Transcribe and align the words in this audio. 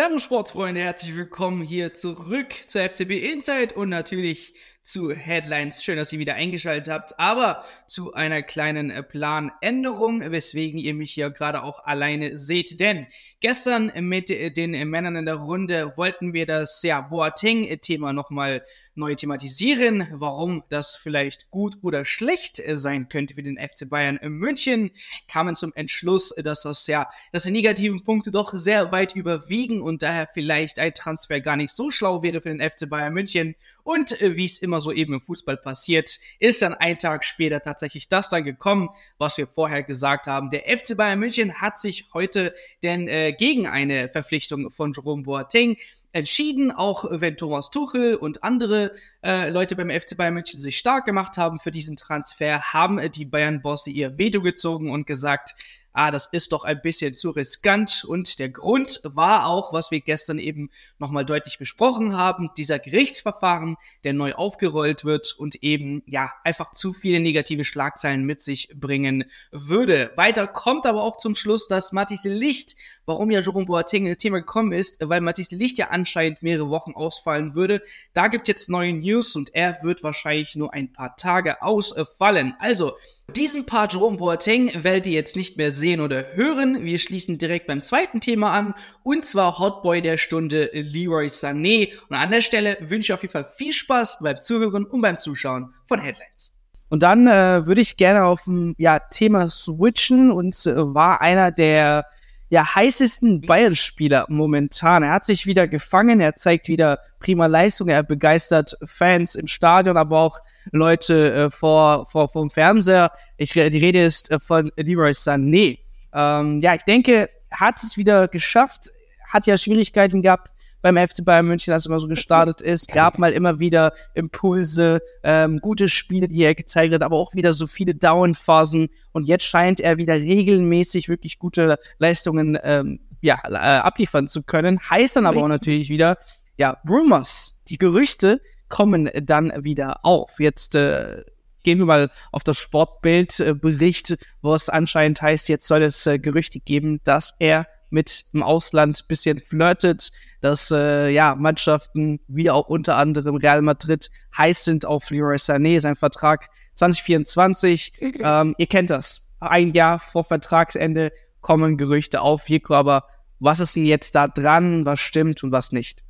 Servus 0.00 0.22
Sportfreunde, 0.22 0.80
herzlich 0.80 1.14
willkommen 1.14 1.60
hier 1.60 1.92
zurück 1.92 2.54
zur 2.68 2.80
FCB 2.88 3.10
Insight 3.34 3.76
und 3.76 3.90
natürlich 3.90 4.54
zu 4.82 5.12
Headlines. 5.12 5.84
Schön, 5.84 5.98
dass 5.98 6.10
ihr 6.10 6.18
wieder 6.18 6.36
eingeschaltet 6.36 6.90
habt, 6.90 7.20
aber 7.20 7.66
zu 7.86 8.14
einer 8.14 8.42
kleinen 8.42 8.90
äh, 8.90 9.02
Planänderung, 9.02 10.22
weswegen 10.22 10.78
ihr 10.80 10.94
mich 10.94 11.12
hier 11.12 11.28
gerade 11.28 11.62
auch 11.62 11.84
alleine 11.84 12.38
seht. 12.38 12.80
Denn 12.80 13.08
gestern 13.40 13.92
mit 14.00 14.30
äh, 14.30 14.50
den 14.50 14.70
Männern 14.88 15.16
in 15.16 15.26
der 15.26 15.34
Runde 15.34 15.92
wollten 15.96 16.32
wir 16.32 16.46
das 16.46 16.82
ja, 16.82 17.02
Boateng-Thema 17.02 18.14
nochmal 18.14 18.64
neu 18.94 19.14
thematisieren, 19.14 20.06
warum 20.12 20.62
das 20.68 20.96
vielleicht 20.96 21.50
gut 21.50 21.76
oder 21.82 22.04
schlecht 22.04 22.62
sein 22.74 23.08
könnte 23.08 23.34
für 23.34 23.42
den 23.42 23.58
FC 23.58 23.88
Bayern 23.88 24.18
München, 24.22 24.90
kamen 25.28 25.54
zum 25.54 25.72
Entschluss, 25.74 26.34
dass 26.36 26.62
das 26.62 26.86
ja, 26.86 27.08
dass 27.32 27.44
die 27.44 27.50
negativen 27.50 28.04
Punkte 28.04 28.30
doch 28.30 28.52
sehr 28.52 28.92
weit 28.92 29.14
überwiegen 29.14 29.80
und 29.80 30.02
daher 30.02 30.26
vielleicht 30.26 30.78
ein 30.78 30.94
Transfer 30.94 31.40
gar 31.40 31.56
nicht 31.56 31.74
so 31.74 31.90
schlau 31.90 32.22
wäre 32.22 32.40
für 32.40 32.54
den 32.54 32.60
FC 32.60 32.88
Bayern 32.88 33.12
München. 33.12 33.54
Und 33.90 34.22
äh, 34.22 34.36
wie 34.36 34.44
es 34.44 34.62
immer 34.62 34.78
so 34.78 34.92
eben 34.92 35.14
im 35.14 35.20
Fußball 35.20 35.56
passiert, 35.56 36.20
ist 36.38 36.62
dann 36.62 36.74
ein 36.74 36.96
Tag 36.96 37.24
später 37.24 37.60
tatsächlich 37.60 38.06
das 38.06 38.30
dann 38.30 38.44
gekommen, 38.44 38.90
was 39.18 39.36
wir 39.36 39.48
vorher 39.48 39.82
gesagt 39.82 40.28
haben. 40.28 40.50
Der 40.50 40.62
FC 40.78 40.96
Bayern 40.96 41.18
München 41.18 41.60
hat 41.60 41.76
sich 41.76 42.06
heute 42.14 42.54
denn 42.84 43.08
äh, 43.08 43.32
gegen 43.32 43.66
eine 43.66 44.08
Verpflichtung 44.08 44.70
von 44.70 44.92
Jerome 44.92 45.24
Boateng 45.24 45.76
entschieden, 46.12 46.70
auch 46.70 47.04
wenn 47.10 47.36
Thomas 47.36 47.72
Tuchel 47.72 48.14
und 48.14 48.44
andere 48.44 48.92
äh, 49.24 49.50
Leute 49.50 49.74
beim 49.74 49.90
FC 49.90 50.16
Bayern 50.16 50.34
München 50.34 50.60
sich 50.60 50.78
stark 50.78 51.04
gemacht 51.04 51.36
haben 51.36 51.58
für 51.58 51.72
diesen 51.72 51.96
Transfer, 51.96 52.72
haben 52.72 53.00
äh, 53.00 53.10
die 53.10 53.24
Bayern-Bosse 53.24 53.90
ihr 53.90 54.18
Veto 54.18 54.40
gezogen 54.40 54.92
und 54.92 55.04
gesagt, 55.04 55.56
ah, 55.92 56.10
das 56.10 56.32
ist 56.32 56.52
doch 56.52 56.64
ein 56.64 56.80
bisschen 56.80 57.14
zu 57.14 57.30
riskant. 57.30 58.04
Und 58.06 58.38
der 58.38 58.48
Grund 58.48 59.00
war 59.04 59.46
auch, 59.46 59.72
was 59.72 59.90
wir 59.90 60.00
gestern 60.00 60.38
eben 60.38 60.70
nochmal 60.98 61.24
deutlich 61.24 61.58
besprochen 61.58 62.16
haben, 62.16 62.50
dieser 62.56 62.78
Gerichtsverfahren, 62.78 63.76
der 64.04 64.12
neu 64.12 64.34
aufgerollt 64.34 65.04
wird 65.04 65.34
und 65.38 65.62
eben, 65.62 66.02
ja, 66.06 66.32
einfach 66.44 66.72
zu 66.72 66.92
viele 66.92 67.20
negative 67.20 67.64
Schlagzeilen 67.64 68.24
mit 68.24 68.40
sich 68.40 68.70
bringen 68.74 69.24
würde. 69.50 70.12
Weiter 70.16 70.46
kommt 70.46 70.86
aber 70.86 71.02
auch 71.02 71.16
zum 71.16 71.34
Schluss, 71.34 71.68
dass 71.68 71.92
Matisse 71.92 72.32
Licht, 72.32 72.76
warum 73.10 73.32
ja 73.32 73.40
Jerome 73.40 73.66
Boateng 73.66 74.06
in 74.06 74.12
das 74.12 74.18
Thema 74.18 74.38
gekommen 74.38 74.70
ist, 74.70 75.06
weil 75.08 75.20
Matisse 75.20 75.56
Licht 75.56 75.78
ja 75.78 75.88
anscheinend 75.88 76.42
mehrere 76.42 76.70
Wochen 76.70 76.92
ausfallen 76.92 77.56
würde. 77.56 77.82
Da 78.14 78.28
gibt 78.28 78.46
jetzt 78.46 78.70
neue 78.70 78.92
News 78.92 79.34
und 79.34 79.52
er 79.52 79.82
wird 79.82 80.04
wahrscheinlich 80.04 80.54
nur 80.54 80.72
ein 80.72 80.92
paar 80.92 81.16
Tage 81.16 81.60
ausfallen. 81.60 82.54
Also, 82.60 82.92
diesen 83.34 83.66
Part 83.66 83.94
Jerome 83.94 84.16
Boateng 84.16 84.70
werdet 84.84 85.08
ihr 85.08 85.12
jetzt 85.12 85.34
nicht 85.34 85.56
mehr 85.56 85.72
sehen 85.72 86.00
oder 86.00 86.34
hören. 86.34 86.84
Wir 86.84 87.00
schließen 87.00 87.38
direkt 87.38 87.66
beim 87.66 87.82
zweiten 87.82 88.20
Thema 88.20 88.52
an 88.52 88.74
und 89.02 89.24
zwar 89.24 89.58
Hotboy 89.58 90.02
der 90.02 90.16
Stunde 90.16 90.70
Leroy 90.72 91.26
Sané. 91.26 91.90
Und 92.08 92.16
an 92.16 92.30
der 92.30 92.42
Stelle 92.42 92.78
wünsche 92.80 93.06
ich 93.06 93.12
auf 93.12 93.22
jeden 93.22 93.32
Fall 93.32 93.44
viel 93.44 93.72
Spaß 93.72 94.20
beim 94.22 94.40
Zuhören 94.40 94.84
und 94.84 95.00
beim 95.00 95.18
Zuschauen 95.18 95.74
von 95.86 96.00
Headlines. 96.00 96.60
Und 96.88 97.02
dann 97.02 97.26
äh, 97.26 97.66
würde 97.66 97.80
ich 97.80 97.96
gerne 97.96 98.24
auf 98.24 98.46
ein 98.46 98.74
ja, 98.78 99.00
Thema 99.00 99.48
switchen 99.48 100.30
und 100.30 100.54
äh, 100.66 100.94
war 100.94 101.20
einer 101.20 101.50
der 101.50 102.06
ja, 102.50 102.74
heißesten 102.74 103.42
Bayern-Spieler 103.42 104.26
momentan. 104.28 105.04
Er 105.04 105.12
hat 105.12 105.24
sich 105.24 105.46
wieder 105.46 105.68
gefangen, 105.68 106.20
er 106.20 106.34
zeigt 106.34 106.66
wieder 106.66 106.98
prima 107.20 107.46
Leistung, 107.46 107.88
er 107.88 108.02
begeistert 108.02 108.76
Fans 108.84 109.36
im 109.36 109.46
Stadion, 109.46 109.96
aber 109.96 110.20
auch 110.20 110.40
Leute 110.72 111.32
äh, 111.32 111.50
vor, 111.50 112.06
vor, 112.06 112.28
vor 112.28 112.42
dem 112.42 112.50
Fernseher. 112.50 113.12
Ich, 113.36 113.52
die 113.52 113.60
Rede 113.60 114.04
ist 114.04 114.32
äh, 114.32 114.40
von 114.40 114.72
Leroy 114.76 115.12
Sané. 115.12 115.78
Ähm, 116.12 116.60
ja, 116.60 116.74
ich 116.74 116.82
denke, 116.82 117.30
hat 117.52 117.80
es 117.80 117.96
wieder 117.96 118.26
geschafft, 118.26 118.90
hat 119.28 119.46
ja 119.46 119.56
Schwierigkeiten 119.56 120.20
gehabt, 120.20 120.52
beim 120.82 120.96
FC 120.96 121.24
Bayern 121.24 121.46
München, 121.46 121.72
als 121.72 121.86
er 121.86 121.90
immer 121.90 122.00
so 122.00 122.08
gestartet 122.08 122.60
ist. 122.60 122.92
Gab 122.92 123.18
mal 123.18 123.32
immer 123.32 123.58
wieder 123.58 123.92
Impulse, 124.14 125.00
ähm, 125.22 125.58
gute 125.58 125.88
Spiele, 125.88 126.28
die 126.28 126.42
er 126.42 126.54
gezeigt 126.54 126.94
hat, 126.94 127.02
aber 127.02 127.16
auch 127.16 127.34
wieder 127.34 127.52
so 127.52 127.66
viele 127.66 127.94
Down-Phasen. 127.94 128.88
Und 129.12 129.24
jetzt 129.24 129.44
scheint 129.44 129.80
er 129.80 129.96
wieder 129.96 130.14
regelmäßig 130.14 131.08
wirklich 131.08 131.38
gute 131.38 131.78
Leistungen 131.98 132.58
ähm, 132.62 133.00
ja, 133.20 133.40
äh, 133.44 133.56
abliefern 133.56 134.28
zu 134.28 134.42
können. 134.42 134.80
Heißt 134.88 135.16
dann 135.16 135.26
aber 135.26 135.42
auch 135.42 135.48
natürlich 135.48 135.90
wieder, 135.90 136.18
ja, 136.56 136.78
Rumors, 136.88 137.60
die 137.68 137.78
Gerüchte 137.78 138.40
kommen 138.68 139.10
dann 139.22 139.52
wieder 139.64 140.04
auf. 140.04 140.40
Jetzt 140.40 140.74
äh, 140.74 141.24
gehen 141.62 141.78
wir 141.78 141.86
mal 141.86 142.10
auf 142.32 142.44
das 142.44 142.58
Sportbildbericht, 142.58 144.12
äh, 144.12 144.16
wo 144.42 144.54
es 144.54 144.68
anscheinend 144.68 145.20
heißt, 145.20 145.48
jetzt 145.48 145.66
soll 145.66 145.82
es 145.82 146.06
äh, 146.06 146.18
Gerüchte 146.18 146.60
geben, 146.60 147.00
dass 147.04 147.34
er 147.38 147.66
mit 147.90 148.32
dem 148.32 148.42
Ausland 148.42 149.06
bisschen 149.08 149.40
flirtet, 149.40 150.10
dass 150.40 150.70
äh, 150.70 151.10
ja 151.10 151.34
Mannschaften 151.34 152.20
wie 152.28 152.50
auch 152.50 152.68
unter 152.68 152.96
anderem 152.96 153.36
Real 153.36 153.62
Madrid 153.62 154.10
heiß 154.36 154.64
sind 154.64 154.86
auf 154.86 155.10
Leroy 155.10 155.36
Sané, 155.36 155.80
sein 155.80 155.96
Vertrag 155.96 156.48
2024. 156.76 157.92
ähm, 158.22 158.54
ihr 158.56 158.66
kennt 158.66 158.90
das. 158.90 159.30
Ein 159.40 159.72
Jahr 159.72 159.98
vor 159.98 160.24
Vertragsende 160.24 161.12
kommen 161.40 161.76
Gerüchte 161.76 162.20
auf. 162.20 162.48
Jeko, 162.48 162.74
aber 162.74 163.04
was 163.38 163.60
ist 163.60 163.76
denn 163.76 163.84
jetzt 163.84 164.14
da 164.14 164.28
dran? 164.28 164.84
Was 164.84 165.00
stimmt 165.00 165.42
und 165.42 165.52
was 165.52 165.72
nicht? 165.72 166.02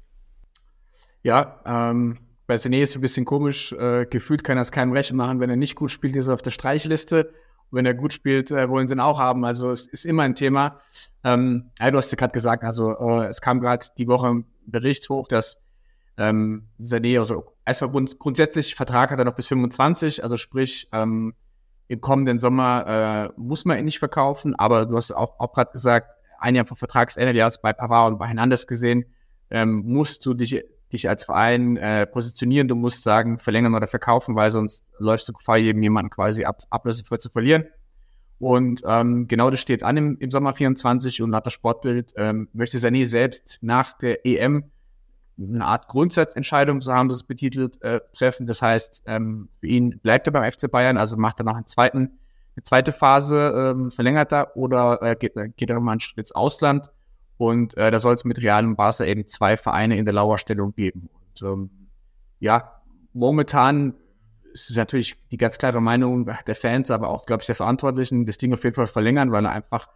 Ja, 1.23 1.61
ähm, 1.65 2.19
bei 2.47 2.57
Sané 2.57 2.83
ist 2.83 2.91
es 2.91 2.97
ein 2.97 3.03
bisschen 3.03 3.25
komisch. 3.25 3.73
Äh, 3.73 4.07
gefühlt 4.07 4.43
kann 4.43 4.59
er 4.59 4.63
es 4.63 4.73
keinem 4.73 4.93
recht 4.93 5.13
machen, 5.13 5.39
wenn 5.39 5.51
er 5.51 5.57
nicht 5.57 5.77
gut 5.77 5.91
spielt, 5.91 6.17
ist 6.17 6.27
er 6.27 6.35
auf 6.35 6.43
der 6.43 6.51
Streichliste 6.51 7.33
wenn 7.71 7.87
er 7.87 7.95
gut 7.95 8.13
spielt, 8.13 8.51
äh, 8.51 8.69
wollen 8.69 8.89
sie 8.89 8.95
ihn 8.95 9.01
auch 9.01 9.19
haben. 9.19 9.45
Also 9.45 9.71
es 9.71 9.87
ist 9.87 10.07
immer 10.07 10.23
ein 10.23 10.35
Thema. 10.35 10.79
Ähm, 11.25 11.71
ja, 11.79 11.91
du 11.91 11.99
hast 11.99 12.11
ja 12.11 12.17
gerade 12.17 12.33
gesagt, 12.33 12.65
also 12.65 12.93
äh, 12.93 13.27
es 13.27 13.41
kam 13.41 13.61
gerade 13.61 13.87
die 13.97 14.09
Woche 14.09 14.29
ein 14.29 14.45
Bericht 14.67 15.09
hoch, 15.09 15.29
dass 15.29 15.59
ähm, 16.17 16.69
Sané, 16.81 17.19
also 17.19 17.45
erstmal 17.65 17.91
grundsätzlich 18.19 18.75
Vertrag 18.75 19.11
hat 19.11 19.19
er 19.19 19.25
noch 19.25 19.35
bis 19.35 19.49
25, 19.49 20.23
also 20.23 20.37
sprich 20.37 20.89
ähm, 20.93 21.35
im 21.89 22.01
kommenden 22.01 22.39
Sommer 22.39 23.31
äh, 23.37 23.41
muss 23.41 23.65
man 23.65 23.79
ihn 23.79 23.85
nicht 23.85 23.99
verkaufen, 23.99 24.55
aber 24.55 24.87
du 24.87 24.97
hast 24.97 25.13
auch, 25.13 25.41
auch 25.41 25.53
gerade 25.53 25.73
gesagt, 25.73 26.11
ein 26.39 26.55
Jahr 26.55 26.67
vor 26.67 26.77
Vertragsende, 26.77 27.33
du 27.33 27.45
hast 27.45 27.63
bei 27.63 27.73
Pavard 27.73 28.13
und 28.13 28.19
bei 28.19 28.27
Hernandez 28.27 28.67
gesehen, 28.67 29.07
ähm, 29.51 29.83
musst 29.85 30.25
du 30.27 30.35
dich 30.35 30.63
dich 30.93 31.09
als 31.09 31.25
Verein 31.25 31.77
äh, 31.77 32.07
positionieren. 32.07 32.69
Du 32.69 32.75
musst 32.75 33.03
sagen, 33.03 33.39
verlängern 33.39 33.75
oder 33.75 33.87
verkaufen, 33.87 34.35
weil 34.35 34.51
sonst 34.51 34.85
läufst 34.99 35.29
du 35.29 35.33
Gefahr, 35.33 35.59
jedem 35.59 35.83
jemanden 35.83 36.11
quasi 36.11 36.45
ab, 36.45 36.59
ablösefrei 36.71 37.17
zu 37.17 37.31
verlieren. 37.31 37.65
Und 38.39 38.83
ähm, 38.87 39.29
genau 39.29 39.51
das 39.51 39.61
steht 39.61 39.83
an 39.83 39.97
im, 39.97 40.19
im 40.19 40.31
Sommer 40.31 40.55
24 40.55 41.21
und 41.23 41.31
nach 41.31 41.43
das 41.43 41.53
Sportbild 41.53 42.15
ähm, 42.17 42.49
möchte 42.53 42.79
Sané 42.79 43.05
selbst 43.05 43.59
nach 43.61 43.93
der 43.99 44.25
EM 44.25 44.65
eine 45.39 45.65
Art 45.65 45.89
Grundsatzentscheidung, 45.89 46.81
so 46.81 46.93
haben 46.93 47.11
sie 47.11 47.17
es 47.17 47.23
betitelt, 47.23 47.81
äh, 47.83 48.01
treffen. 48.13 48.47
Das 48.47 48.63
heißt, 48.63 49.05
ähm, 49.07 49.49
für 49.61 49.67
ihn 49.67 49.99
bleibt 50.01 50.27
er 50.27 50.33
beim 50.33 50.51
FC 50.51 50.71
Bayern, 50.71 50.97
also 50.97 51.17
macht 51.17 51.41
er 51.41 51.45
noch 51.45 51.57
einen 51.57 51.67
zweiten, 51.67 52.19
eine 52.57 52.65
zweite 52.65 52.93
Phase, 52.93 53.75
ähm, 53.75 53.91
verlängert 53.91 54.33
er 54.33 54.57
oder 54.57 55.03
äh, 55.03 55.17
geht, 55.17 55.35
geht 55.57 55.71
er 55.71 55.81
mal 55.81 55.93
einen 55.93 56.01
Schritt 56.01 56.19
ins 56.19 56.33
Ausland. 56.33 56.91
Und 57.41 57.75
äh, 57.79 57.91
da 57.91 57.99
soll 57.99 58.13
es 58.13 58.27
mit 58.27 58.43
Real 58.43 58.67
und 58.67 58.77
Barca 58.77 59.03
eben 59.07 59.27
zwei 59.27 59.57
Vereine 59.57 59.97
in 59.97 60.05
der 60.05 60.13
Lauerstellung 60.13 60.75
geben. 60.75 61.09
Und 61.41 61.43
ähm, 61.43 61.71
ja, 62.39 62.83
momentan 63.15 63.95
ist 64.53 64.69
es 64.69 64.77
natürlich 64.77 65.17
die 65.31 65.39
ganz 65.39 65.57
klare 65.57 65.81
Meinung 65.81 66.31
der 66.47 66.55
Fans, 66.55 66.91
aber 66.91 67.09
auch, 67.09 67.25
glaube 67.25 67.41
ich, 67.41 67.47
der 67.47 67.55
Verantwortlichen, 67.55 68.27
das 68.27 68.37
Ding 68.37 68.53
auf 68.53 68.63
jeden 68.63 68.77
Fall 68.77 68.87
verlängern, 68.87 69.33
weil 69.33 69.47
er 69.47 69.53
einfach, 69.53 69.89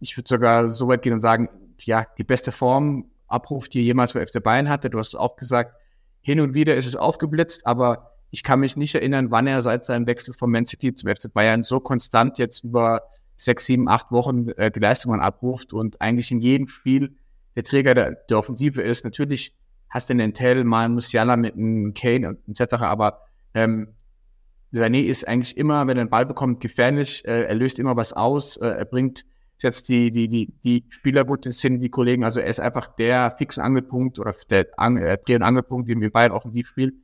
ich 0.00 0.16
würde 0.16 0.26
sogar 0.26 0.70
so 0.70 0.88
weit 0.88 1.02
gehen 1.02 1.12
und 1.12 1.20
sagen, 1.20 1.50
ja, 1.80 2.06
die 2.16 2.24
beste 2.24 2.50
Form 2.50 3.10
abruft, 3.26 3.74
die 3.74 3.82
jemals 3.82 4.14
bei 4.14 4.24
FC 4.24 4.42
Bayern 4.42 4.70
hatte. 4.70 4.88
Du 4.88 4.98
hast 4.98 5.14
auch 5.16 5.36
gesagt, 5.36 5.74
hin 6.22 6.40
und 6.40 6.54
wieder 6.54 6.76
ist 6.76 6.86
es 6.86 6.96
aufgeblitzt, 6.96 7.66
aber 7.66 8.12
ich 8.30 8.42
kann 8.42 8.60
mich 8.60 8.74
nicht 8.74 8.94
erinnern, 8.94 9.30
wann 9.30 9.46
er 9.46 9.60
seit 9.60 9.84
seinem 9.84 10.06
Wechsel 10.06 10.32
von 10.32 10.50
Man 10.50 10.64
City 10.64 10.94
zum 10.94 11.14
FC 11.14 11.30
Bayern 11.30 11.62
so 11.62 11.78
konstant 11.78 12.38
jetzt 12.38 12.64
über 12.64 13.02
sechs, 13.36 13.66
sieben, 13.66 13.88
acht 13.88 14.10
Wochen 14.10 14.48
äh, 14.50 14.70
die 14.70 14.80
Leistungen 14.80 15.20
abruft 15.20 15.72
und 15.72 16.00
eigentlich 16.00 16.30
in 16.30 16.40
jedem 16.40 16.68
Spiel 16.68 17.16
der 17.54 17.64
Träger 17.64 17.94
der, 17.94 18.12
der 18.12 18.38
Offensive 18.38 18.82
ist. 18.82 19.04
Natürlich 19.04 19.54
hast 19.88 20.08
du 20.08 20.14
einen 20.14 20.34
Tell, 20.34 20.64
mal 20.64 20.84
einen 20.84 20.94
Musiala 20.94 21.36
mit 21.36 21.54
einem 21.54 21.94
Kane 21.94 22.38
etc., 22.48 22.74
aber 22.82 23.22
ähm, 23.54 23.88
Sané 24.72 25.04
ist 25.04 25.26
eigentlich 25.26 25.56
immer, 25.56 25.86
wenn 25.86 25.96
er 25.96 26.04
den 26.04 26.10
Ball 26.10 26.26
bekommt, 26.26 26.60
gefährlich. 26.60 27.24
Äh, 27.24 27.44
er 27.44 27.54
löst 27.54 27.78
immer 27.78 27.96
was 27.96 28.12
aus. 28.12 28.56
Äh, 28.56 28.68
er 28.68 28.84
bringt 28.84 29.24
setzt 29.58 29.88
die, 29.88 30.10
die, 30.10 30.28
die, 30.28 30.52
die 30.64 30.84
Spieler 30.90 31.24
gut 31.24 31.44
Sinn, 31.44 31.80
die 31.80 31.88
Kollegen. 31.88 32.24
Also 32.24 32.40
er 32.40 32.46
ist 32.46 32.60
einfach 32.60 32.88
der 32.88 33.34
fixen 33.38 33.62
Angelpunkt 33.62 34.18
oder 34.18 34.34
der 34.50 34.66
An 34.76 34.96
äh, 34.96 35.18
Dreh- 35.18 35.36
und 35.36 35.42
Angelpunkt, 35.42 35.88
den 35.88 36.00
wir 36.00 36.12
beide 36.12 36.34
offensiv 36.34 36.68
spielen. 36.68 37.02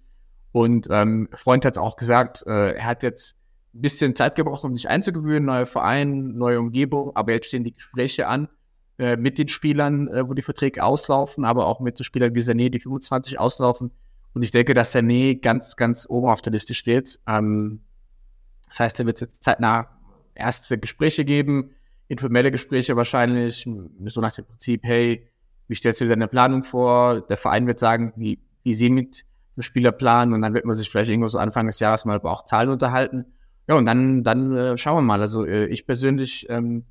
Und 0.53 0.87
ähm, 0.91 1.29
Freund 1.33 1.65
hat 1.65 1.75
es 1.75 1.79
auch 1.79 1.97
gesagt, 1.97 2.45
äh, 2.47 2.75
er 2.75 2.85
hat 2.85 3.03
jetzt 3.03 3.37
ein 3.75 3.81
bisschen 3.81 4.15
Zeit 4.15 4.35
gebraucht, 4.35 4.65
um 4.65 4.77
sich 4.77 4.89
einzugewöhnen, 4.89 5.47
neuer 5.47 5.67
Verein, 5.67 6.37
neue 6.37 6.59
Umgebung, 6.59 7.17
aber 7.17 7.33
jetzt 7.33 7.47
stehen 7.47 7.65
die 7.65 7.75
Gespräche 7.75 8.29
an 8.29 8.49
äh, 8.99 9.17
mit 9.17 9.39
den 9.39 9.49
Spielern, 9.49 10.09
äh, 10.09 10.29
wo 10.29 10.35
die 10.35 10.43
Verträge 10.43 10.85
auslaufen, 10.85 11.45
aber 11.45 11.67
auch 11.67 11.81
mit 11.81 11.97
so 11.97 12.05
Spielern 12.05 12.35
wie 12.35 12.41
Sané, 12.41 12.69
die 12.69 12.81
25 12.81 13.39
auslaufen. 13.39 13.91
Und 14.35 14.43
ich 14.43 14.51
denke, 14.51 14.75
dass 14.75 14.95
Sané 14.95 15.41
ganz, 15.41 15.77
ganz 15.77 16.07
oben 16.09 16.29
auf 16.29 16.43
der 16.43 16.53
Liste 16.53 16.75
steht. 16.75 17.19
Ähm, 17.27 17.81
das 18.69 18.81
heißt, 18.81 19.01
er 19.01 19.07
wird 19.07 19.21
jetzt 19.21 19.43
zeitnah 19.43 19.89
erste 20.35 20.79
Gespräche 20.79 21.25
geben, 21.25 21.73
informelle 22.09 22.51
Gespräche 22.51 22.97
wahrscheinlich, 22.97 23.69
so 24.07 24.21
nach 24.21 24.33
dem 24.33 24.47
Prinzip, 24.47 24.83
hey, 24.85 25.29
wie 25.69 25.75
stellst 25.75 26.01
du 26.01 26.05
dir 26.05 26.11
deine 26.11 26.29
Planung 26.29 26.65
vor? 26.65 27.23
Der 27.23 27.37
Verein 27.37 27.67
wird 27.67 27.79
sagen, 27.79 28.13
wie, 28.17 28.39
wie 28.63 28.75
sie 28.75 28.91
mit 28.91 29.25
dem 29.57 29.63
Spieler 29.63 29.93
planen 29.93 30.33
und 30.33 30.43
dann 30.43 30.55
wird 30.55 30.65
man 30.65 30.75
sich 30.75 30.91
vielleicht 30.91 31.11
irgendwo 31.11 31.29
so 31.29 31.39
Anfang 31.39 31.67
des 31.67 31.81
Jahres 31.81 32.05
mal 32.05 32.19
über 32.19 32.31
auch 32.31 32.45
Zahlen 32.45 32.71
unterhalten. 32.71 33.27
Ja, 33.69 33.77
und 33.77 33.87
dann, 33.87 34.25
dann 34.25 34.57
äh, 34.57 34.79
schauen 34.79 34.97
wir 34.97 35.03
mal. 35.03 35.21
Also 35.21 35.45
äh, 35.45 35.67
ich 35.67 35.87
persönlich 35.87 36.47
ähm, 36.49 36.85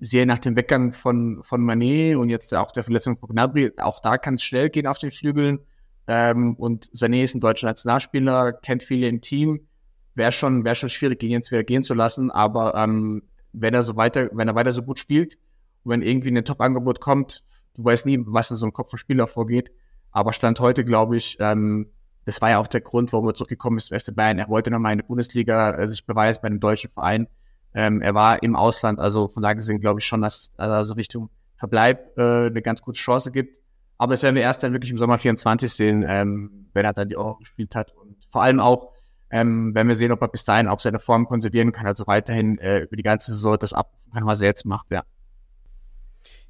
sehe 0.00 0.26
nach 0.26 0.38
dem 0.38 0.56
Weggang 0.56 0.92
von, 0.92 1.42
von 1.42 1.62
Manet 1.62 2.16
und 2.16 2.30
jetzt 2.30 2.54
auch 2.54 2.72
der 2.72 2.82
Verletzung 2.82 3.18
von 3.18 3.28
Gnabry, 3.30 3.72
auch 3.78 4.00
da 4.00 4.18
kann 4.18 4.34
es 4.34 4.42
schnell 4.42 4.70
gehen 4.70 4.86
auf 4.86 4.98
den 4.98 5.10
Flügeln. 5.10 5.60
Ähm, 6.06 6.54
und 6.56 6.86
Sané 6.92 7.24
ist 7.24 7.34
ein 7.34 7.40
deutscher 7.40 7.68
Nationalspieler, 7.68 8.52
kennt 8.52 8.82
viele 8.82 9.08
im 9.08 9.20
Team. 9.20 9.66
Wäre 10.14 10.32
schon, 10.32 10.64
wäre 10.64 10.74
schon 10.74 10.88
schwierig, 10.88 11.22
ihn 11.22 11.30
jetzt 11.30 11.50
wieder 11.50 11.64
gehen 11.64 11.82
zu 11.82 11.94
lassen. 11.94 12.30
Aber 12.30 12.74
ähm, 12.74 13.22
wenn 13.52 13.74
er 13.74 13.82
so 13.82 13.96
weiter, 13.96 14.30
wenn 14.32 14.48
er 14.48 14.54
weiter 14.54 14.72
so 14.72 14.82
gut 14.82 14.98
spielt, 14.98 15.38
wenn 15.84 16.02
irgendwie 16.02 16.30
ein 16.30 16.44
Top-Angebot 16.44 17.00
kommt, 17.00 17.44
du 17.74 17.84
weißt 17.84 18.06
nie, 18.06 18.18
was 18.26 18.50
in 18.50 18.56
so 18.56 18.66
einem 18.66 18.72
Kopf 18.72 18.90
von 18.90 18.98
Spieler 18.98 19.26
vorgeht. 19.26 19.70
Aber 20.10 20.32
Stand 20.32 20.60
heute, 20.60 20.84
glaube 20.84 21.16
ich, 21.16 21.36
ähm, 21.40 21.88
das 22.24 22.40
war 22.40 22.50
ja 22.50 22.58
auch 22.58 22.66
der 22.66 22.80
Grund, 22.80 23.12
warum 23.12 23.28
er 23.28 23.34
zurückgekommen 23.34 23.76
ist 23.76 23.86
zum 23.86 23.98
FC 23.98 24.14
Bayern. 24.14 24.38
Er 24.38 24.48
wollte 24.48 24.70
nochmal 24.70 24.92
in 24.92 24.98
der 24.98 25.06
Bundesliga 25.06 25.72
äh, 25.76 25.88
sich 25.88 26.06
beweisen 26.06 26.40
bei 26.42 26.46
einem 26.46 26.60
deutschen 26.60 26.90
Verein. 26.90 27.28
Ähm, 27.74 28.00
er 28.02 28.14
war 28.14 28.42
im 28.42 28.56
Ausland, 28.56 28.98
also 28.98 29.28
von 29.28 29.42
daher 29.42 29.56
gesehen 29.56 29.80
glaube 29.80 30.00
ich 30.00 30.06
schon, 30.06 30.22
dass 30.22 30.52
also 30.56 30.94
Richtung 30.94 31.28
Verbleib 31.56 32.16
äh, 32.16 32.46
eine 32.46 32.62
ganz 32.62 32.82
gute 32.82 32.98
Chance 32.98 33.30
gibt. 33.30 33.58
Aber 33.98 34.12
das 34.12 34.22
werden 34.22 34.34
wir 34.34 34.42
erst 34.42 34.62
dann 34.62 34.72
wirklich 34.72 34.90
im 34.90 34.98
Sommer 34.98 35.18
24 35.18 35.72
sehen, 35.72 36.04
ähm, 36.06 36.68
wenn 36.72 36.84
er 36.84 36.92
dann 36.92 37.08
die 37.08 37.16
Euro 37.16 37.36
gespielt 37.36 37.74
hat. 37.74 37.92
Und 37.92 38.16
vor 38.30 38.42
allem 38.42 38.60
auch, 38.60 38.92
ähm, 39.30 39.74
wenn 39.74 39.88
wir 39.88 39.94
sehen, 39.94 40.12
ob 40.12 40.20
er 40.20 40.28
bis 40.28 40.44
dahin 40.44 40.68
auch 40.68 40.80
seine 40.80 40.98
Form 40.98 41.26
konservieren 41.26 41.72
kann, 41.72 41.86
also 41.86 42.06
weiterhin 42.06 42.58
äh, 42.58 42.80
über 42.80 42.96
die 42.96 43.02
ganze 43.02 43.32
Saison 43.32 43.56
das 43.58 43.72
abrufen 43.72 44.12
kann, 44.12 44.26
was 44.26 44.40
er 44.40 44.48
jetzt 44.48 44.64
macht, 44.64 44.90
ja. 44.90 45.04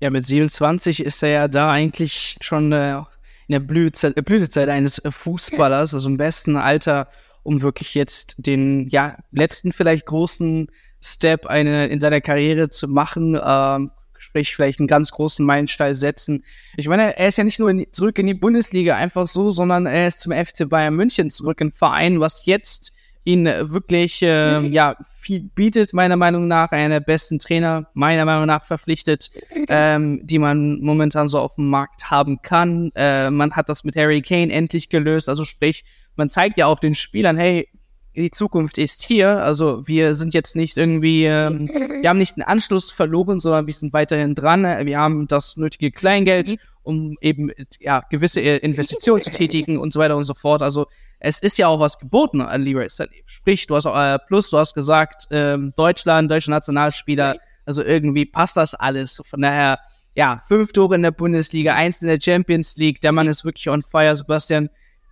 Ja, 0.01 0.11
mit 0.11 0.27
27 0.27 1.05
ist 1.05 1.23
er 1.23 1.29
ja 1.29 1.49
da 1.49 1.71
eigentlich 1.71 2.37
schon 2.41 2.73
äh, 2.73 3.03
in 3.49 3.53
der 3.53 3.61
Blütezeit, 3.61 4.15
Blütezeit 4.25 4.69
eines 4.69 5.03
Fußballers, 5.07 5.95
also 5.95 6.09
im 6.09 6.17
besten 6.17 6.57
Alter, 6.57 7.09
um 7.43 7.63
wirklich 7.63 7.95
jetzt 7.95 8.37
den 8.39 8.89
ja 8.89 9.19
letzten 9.31 9.73
vielleicht 9.73 10.07
großen 10.07 10.69
Step 11.03 11.47
eine 11.47 11.87
in 11.89 12.01
seiner 12.01 12.21
Karriere 12.21 12.71
zu 12.71 12.89
machen. 12.89 13.39
Ähm, 13.43 13.91
sprich 14.25 14.57
vielleicht 14.57 14.81
einen 14.81 14.89
ganz 14.89 15.11
großen 15.11 15.45
Meilenstein 15.45 15.95
setzen. 15.95 16.45
Ich 16.77 16.89
meine, 16.89 17.17
er 17.17 17.29
ist 17.29 17.37
ja 17.37 17.45
nicht 17.45 17.61
nur 17.61 17.71
in, 17.71 17.87
zurück 17.93 18.19
in 18.19 18.27
die 18.27 18.35
Bundesliga 18.35 18.97
einfach 18.97 19.29
so, 19.29 19.51
sondern 19.51 19.87
er 19.87 20.09
ist 20.09 20.21
zum 20.21 20.33
FC 20.33 20.69
Bayern 20.69 20.95
München 20.95 21.31
zurück, 21.31 21.61
ein 21.61 21.73
Verein, 21.73 22.21
was 22.21 22.47
jetzt 22.47 22.94
ihn 23.25 23.47
wirklich 23.47 24.23
äh, 24.23 24.61
ja 24.69 24.97
viel 25.17 25.43
bietet 25.55 25.93
meiner 25.93 26.17
Meinung 26.17 26.47
nach 26.47 26.71
einer 26.73 26.89
der 26.89 27.01
besten 27.01 27.39
Trainer 27.39 27.89
meiner 27.95 28.25
Meinung 28.25 28.47
nach 28.47 28.65
verpflichtet 28.65 29.31
ähm, 29.69 30.21
die 30.23 30.39
man 30.39 30.81
momentan 30.81 31.29
so 31.29 31.39
auf 31.39 31.57
dem 31.57 31.71
Markt 31.71 32.11
haben 32.11 32.43
kann 32.43 32.91
äh, 32.95 33.31
man 33.31 33.53
hat 33.53 33.69
das 33.69 33.85
mit 33.85 33.97
Harry 33.97 34.23
Kane 34.23 34.53
endlich 34.53 34.89
gelöst 34.89 35.29
also 35.29 35.45
sprich 35.45 35.85
man 36.17 36.31
zeigt 36.31 36.59
ja 36.59 36.67
auch 36.67 36.79
den 36.79 36.95
Spielern 36.95 37.37
hey 37.37 37.69
die 38.17 38.31
Zukunft 38.31 38.79
ist 38.79 39.03
hier. 39.03 39.29
Also 39.43 39.87
wir 39.87 40.15
sind 40.15 40.35
jetzt 40.35 40.55
nicht 40.57 40.77
irgendwie, 40.77 41.25
ähm, 41.25 41.69
wir 41.69 42.09
haben 42.09 42.19
nicht 42.19 42.37
den 42.37 42.45
Anschluss 42.45 42.91
verloren, 42.91 43.39
sondern 43.39 43.67
wir 43.67 43.75
sind 43.75 43.93
weiterhin 43.93 44.35
dran. 44.35 44.63
Wir 44.87 44.99
haben 44.99 45.27
das 45.27 45.57
nötige 45.57 45.91
Kleingeld, 45.91 46.57
um 46.83 47.17
eben 47.21 47.51
ja 47.81 48.05
gewisse 48.11 48.41
Investitionen 48.41 49.23
zu 49.23 49.31
tätigen 49.31 49.79
und 49.79 49.93
so 49.93 50.01
weiter 50.01 50.17
und 50.17 50.25
so 50.25 50.35
fort. 50.35 50.63
Also 50.63 50.87
es 51.25 51.41
ist 51.41 51.57
ja 51.57 51.69
auch 51.69 51.81
was 51.81 51.99
geboten 51.99 52.43
an 52.43 52.63
Leroy 52.63 52.85
Sané. 52.85 53.23
Sprich, 53.25 53.67
du 53.67 53.75
hast 53.75 53.87
auch, 53.87 53.97
äh, 53.97 54.19
plus 54.27 54.51
du 54.51 54.59
hast 54.59 54.75
gesagt, 54.75 55.27
ähm, 55.31 55.73
Deutschland, 55.75 56.31
deutscher 56.31 56.51
Nationalspieler. 56.51 57.37
Also 57.65 57.83
irgendwie 57.83 58.27
passt 58.27 58.59
das 58.59 58.75
alles. 58.75 59.23
Von 59.25 59.41
daher, 59.41 59.79
ja, 60.15 60.43
fünf 60.47 60.75
Tore 60.75 60.97
in 60.97 61.03
der 61.03 61.13
Bundesliga, 61.13 61.75
eins 61.75 62.03
in 62.03 62.09
der 62.09 62.21
Champions 62.21 62.77
League. 62.77 63.01
Der 63.01 63.13
Mann 63.13 63.27
ist 63.27 63.43
wirklich 63.43 63.71
on 63.71 63.81
fire, 63.81 64.15
Sebastian. 64.15 64.69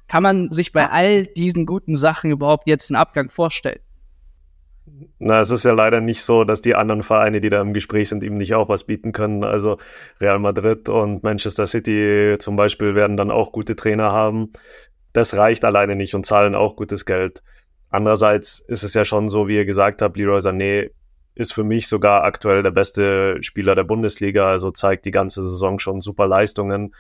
Kann 0.06 0.22
man 0.22 0.52
sich 0.52 0.72
bei 0.72 0.90
all 0.90 1.24
diesen 1.24 1.64
guten 1.64 1.96
Sachen 1.96 2.30
überhaupt 2.30 2.68
jetzt 2.68 2.90
einen 2.90 3.00
Abgang 3.00 3.30
vorstellen? 3.30 3.80
Na, 5.18 5.40
es 5.40 5.50
ist 5.50 5.64
ja 5.64 5.72
leider 5.72 6.02
nicht 6.02 6.22
so, 6.22 6.44
dass 6.44 6.60
die 6.60 6.74
anderen 6.74 7.02
Vereine, 7.02 7.40
die 7.40 7.48
da 7.48 7.62
im 7.62 7.72
Gespräch 7.72 8.10
sind, 8.10 8.22
ihm 8.22 8.34
nicht 8.34 8.54
auch 8.54 8.68
was 8.68 8.84
bieten 8.84 9.12
können. 9.12 9.44
Also 9.44 9.78
Real 10.20 10.38
Madrid 10.38 10.90
und 10.90 11.22
Manchester 11.22 11.66
City 11.66 12.36
zum 12.38 12.56
Beispiel 12.56 12.94
werden 12.94 13.16
dann 13.16 13.30
auch 13.30 13.52
gute 13.52 13.76
Trainer 13.76 14.12
haben. 14.12 14.52
Das 15.12 15.34
reicht 15.34 15.64
alleine 15.64 15.96
nicht 15.96 16.14
und 16.14 16.26
zahlen 16.26 16.54
auch 16.54 16.76
gutes 16.76 17.04
Geld. 17.04 17.42
Andererseits 17.90 18.60
ist 18.60 18.82
es 18.82 18.94
ja 18.94 19.04
schon 19.04 19.28
so, 19.28 19.48
wie 19.48 19.56
ihr 19.56 19.66
gesagt 19.66 20.02
habt, 20.02 20.16
Leroy 20.16 20.38
Sané 20.38 20.90
ist 21.34 21.52
für 21.52 21.64
mich 21.64 21.88
sogar 21.88 22.24
aktuell 22.24 22.62
der 22.62 22.70
beste 22.70 23.42
Spieler 23.42 23.74
der 23.74 23.84
Bundesliga, 23.84 24.50
also 24.50 24.70
zeigt 24.70 25.04
die 25.04 25.10
ganze 25.10 25.42
Saison 25.42 25.78
schon 25.78 26.00
super 26.00 26.26
Leistungen 26.26 26.92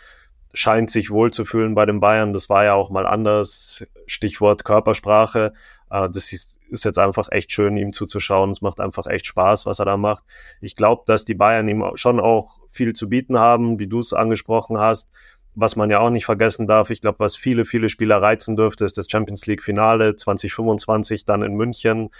scheint 0.54 0.90
sich 0.90 1.10
wohl 1.10 1.30
zu 1.30 1.44
fühlen 1.44 1.74
bei 1.74 1.86
den 1.86 2.00
Bayern. 2.00 2.32
Das 2.32 2.48
war 2.48 2.64
ja 2.64 2.74
auch 2.74 2.90
mal 2.90 3.06
anders. 3.06 3.86
Stichwort 4.06 4.64
Körpersprache. 4.64 5.52
Äh, 5.90 6.08
das 6.10 6.32
ist, 6.32 6.60
ist 6.68 6.84
jetzt 6.84 6.98
einfach 6.98 7.28
echt 7.30 7.52
schön, 7.52 7.76
ihm 7.76 7.92
zuzuschauen. 7.92 8.50
Es 8.50 8.62
macht 8.62 8.80
einfach 8.80 9.06
echt 9.06 9.26
Spaß, 9.26 9.66
was 9.66 9.78
er 9.78 9.86
da 9.86 9.96
macht. 9.96 10.24
Ich 10.60 10.76
glaube, 10.76 11.02
dass 11.06 11.24
die 11.24 11.34
Bayern 11.34 11.68
ihm 11.68 11.84
schon 11.94 12.20
auch 12.20 12.60
viel 12.68 12.92
zu 12.92 13.08
bieten 13.08 13.38
haben, 13.38 13.78
wie 13.78 13.86
du 13.86 14.00
es 14.00 14.12
angesprochen 14.12 14.78
hast. 14.78 15.10
Was 15.54 15.76
man 15.76 15.90
ja 15.90 16.00
auch 16.00 16.10
nicht 16.10 16.24
vergessen 16.24 16.66
darf, 16.66 16.90
ich 16.90 17.02
glaube, 17.02 17.18
was 17.18 17.36
viele, 17.36 17.64
viele 17.64 17.88
Spieler 17.88 18.22
reizen 18.22 18.56
dürfte, 18.56 18.84
ist 18.84 18.96
das 18.96 19.10
Champions 19.10 19.46
League 19.46 19.62
Finale 19.62 20.16
2025 20.16 21.24
dann 21.24 21.42
in 21.42 21.54
München 21.54 22.10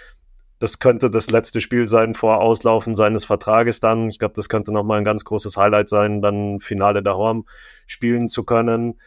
das 0.63 0.79
könnte 0.79 1.09
das 1.09 1.29
letzte 1.29 1.59
Spiel 1.59 1.87
sein 1.87 2.13
vor 2.13 2.39
Auslaufen 2.39 2.95
seines 2.95 3.25
Vertrages 3.25 3.81
dann. 3.81 4.07
Ich 4.07 4.17
glaube, 4.17 4.33
das 4.33 4.47
könnte 4.47 4.71
nochmal 4.71 4.99
ein 4.99 5.03
ganz 5.03 5.25
großes 5.25 5.57
Highlight 5.57 5.89
sein, 5.89 6.21
dann 6.21 6.61
Finale 6.61 7.03
Horm 7.03 7.45
spielen 7.85 8.29
zu 8.29 8.45
können. 8.45 8.97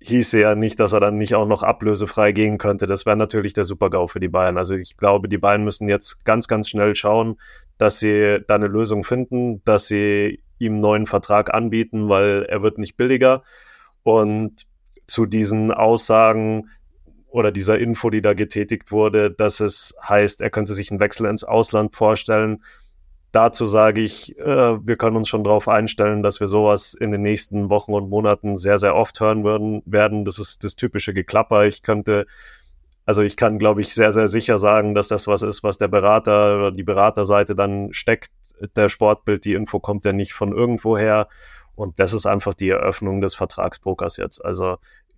Hieße 0.00 0.38
ja 0.38 0.54
nicht, 0.54 0.78
dass 0.78 0.92
er 0.92 1.00
dann 1.00 1.18
nicht 1.18 1.34
auch 1.34 1.48
noch 1.48 1.64
ablösefrei 1.64 2.30
gehen 2.30 2.56
könnte. 2.56 2.86
Das 2.86 3.04
wäre 3.04 3.16
natürlich 3.16 3.52
der 3.52 3.64
Super-GAU 3.64 4.06
für 4.06 4.20
die 4.20 4.28
Bayern. 4.28 4.58
Also 4.58 4.74
ich 4.74 4.96
glaube, 4.96 5.28
die 5.28 5.38
Bayern 5.38 5.64
müssen 5.64 5.88
jetzt 5.88 6.24
ganz, 6.24 6.46
ganz 6.46 6.68
schnell 6.68 6.94
schauen, 6.94 7.40
dass 7.76 7.98
sie 7.98 8.38
da 8.46 8.54
eine 8.54 8.68
Lösung 8.68 9.02
finden, 9.02 9.64
dass 9.64 9.88
sie 9.88 10.40
ihm 10.60 10.74
einen 10.74 10.80
neuen 10.80 11.06
Vertrag 11.06 11.52
anbieten, 11.52 12.08
weil 12.08 12.46
er 12.48 12.62
wird 12.62 12.78
nicht 12.78 12.96
billiger. 12.96 13.42
Und 14.02 14.66
zu 15.06 15.26
diesen 15.26 15.72
Aussagen, 15.72 16.70
oder 17.30 17.52
dieser 17.52 17.78
Info, 17.78 18.10
die 18.10 18.22
da 18.22 18.34
getätigt 18.34 18.90
wurde, 18.90 19.30
dass 19.30 19.60
es 19.60 19.94
heißt, 20.06 20.40
er 20.40 20.50
könnte 20.50 20.74
sich 20.74 20.90
einen 20.90 21.00
Wechsel 21.00 21.26
ins 21.26 21.44
Ausland 21.44 21.94
vorstellen. 21.94 22.62
Dazu 23.32 23.66
sage 23.66 24.00
ich, 24.00 24.36
äh, 24.38 24.44
wir 24.86 24.96
können 24.96 25.16
uns 25.16 25.28
schon 25.28 25.44
darauf 25.44 25.68
einstellen, 25.68 26.22
dass 26.22 26.40
wir 26.40 26.48
sowas 26.48 26.94
in 26.94 27.12
den 27.12 27.22
nächsten 27.22 27.70
Wochen 27.70 27.94
und 27.94 28.10
Monaten 28.10 28.56
sehr, 28.56 28.78
sehr 28.78 28.96
oft 28.96 29.20
hören 29.20 29.44
würden, 29.44 29.82
werden. 29.86 30.24
Das 30.24 30.40
ist 30.40 30.64
das 30.64 30.74
typische 30.74 31.14
Geklapper. 31.14 31.66
Ich 31.66 31.84
könnte, 31.84 32.26
also 33.06 33.22
ich 33.22 33.36
kann, 33.36 33.60
glaube 33.60 33.80
ich, 33.80 33.94
sehr, 33.94 34.12
sehr 34.12 34.26
sicher 34.26 34.58
sagen, 34.58 34.96
dass 34.96 35.06
das 35.06 35.28
was 35.28 35.42
ist, 35.42 35.62
was 35.62 35.78
der 35.78 35.88
Berater 35.88 36.56
oder 36.56 36.72
die 36.72 36.82
Beraterseite 36.82 37.54
dann 37.54 37.92
steckt. 37.92 38.30
Der 38.76 38.88
Sportbild, 38.88 39.44
die 39.44 39.54
Info 39.54 39.80
kommt 39.80 40.04
ja 40.04 40.12
nicht 40.12 40.32
von 40.32 40.52
irgendwoher. 40.52 41.28
Und 41.74 41.98
das 41.98 42.12
ist 42.12 42.26
einfach 42.26 42.54
die 42.54 42.68
Eröffnung 42.68 43.20
des 43.20 43.34
Vertragspokers 43.34 44.16
jetzt. 44.16 44.44
Also 44.44 44.76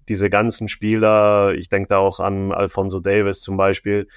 diese 0.09 0.31
ganzen 0.31 0.69
Spieler, 0.69 1.55
ich 1.55 1.69
denke 1.69 1.89
da 1.89 1.99
auch 1.99 2.21
an 2.21 2.53
Alfonso 2.53 3.01
Davis 3.01 3.41
zum 3.41 3.57
Beispiel, 3.57 4.09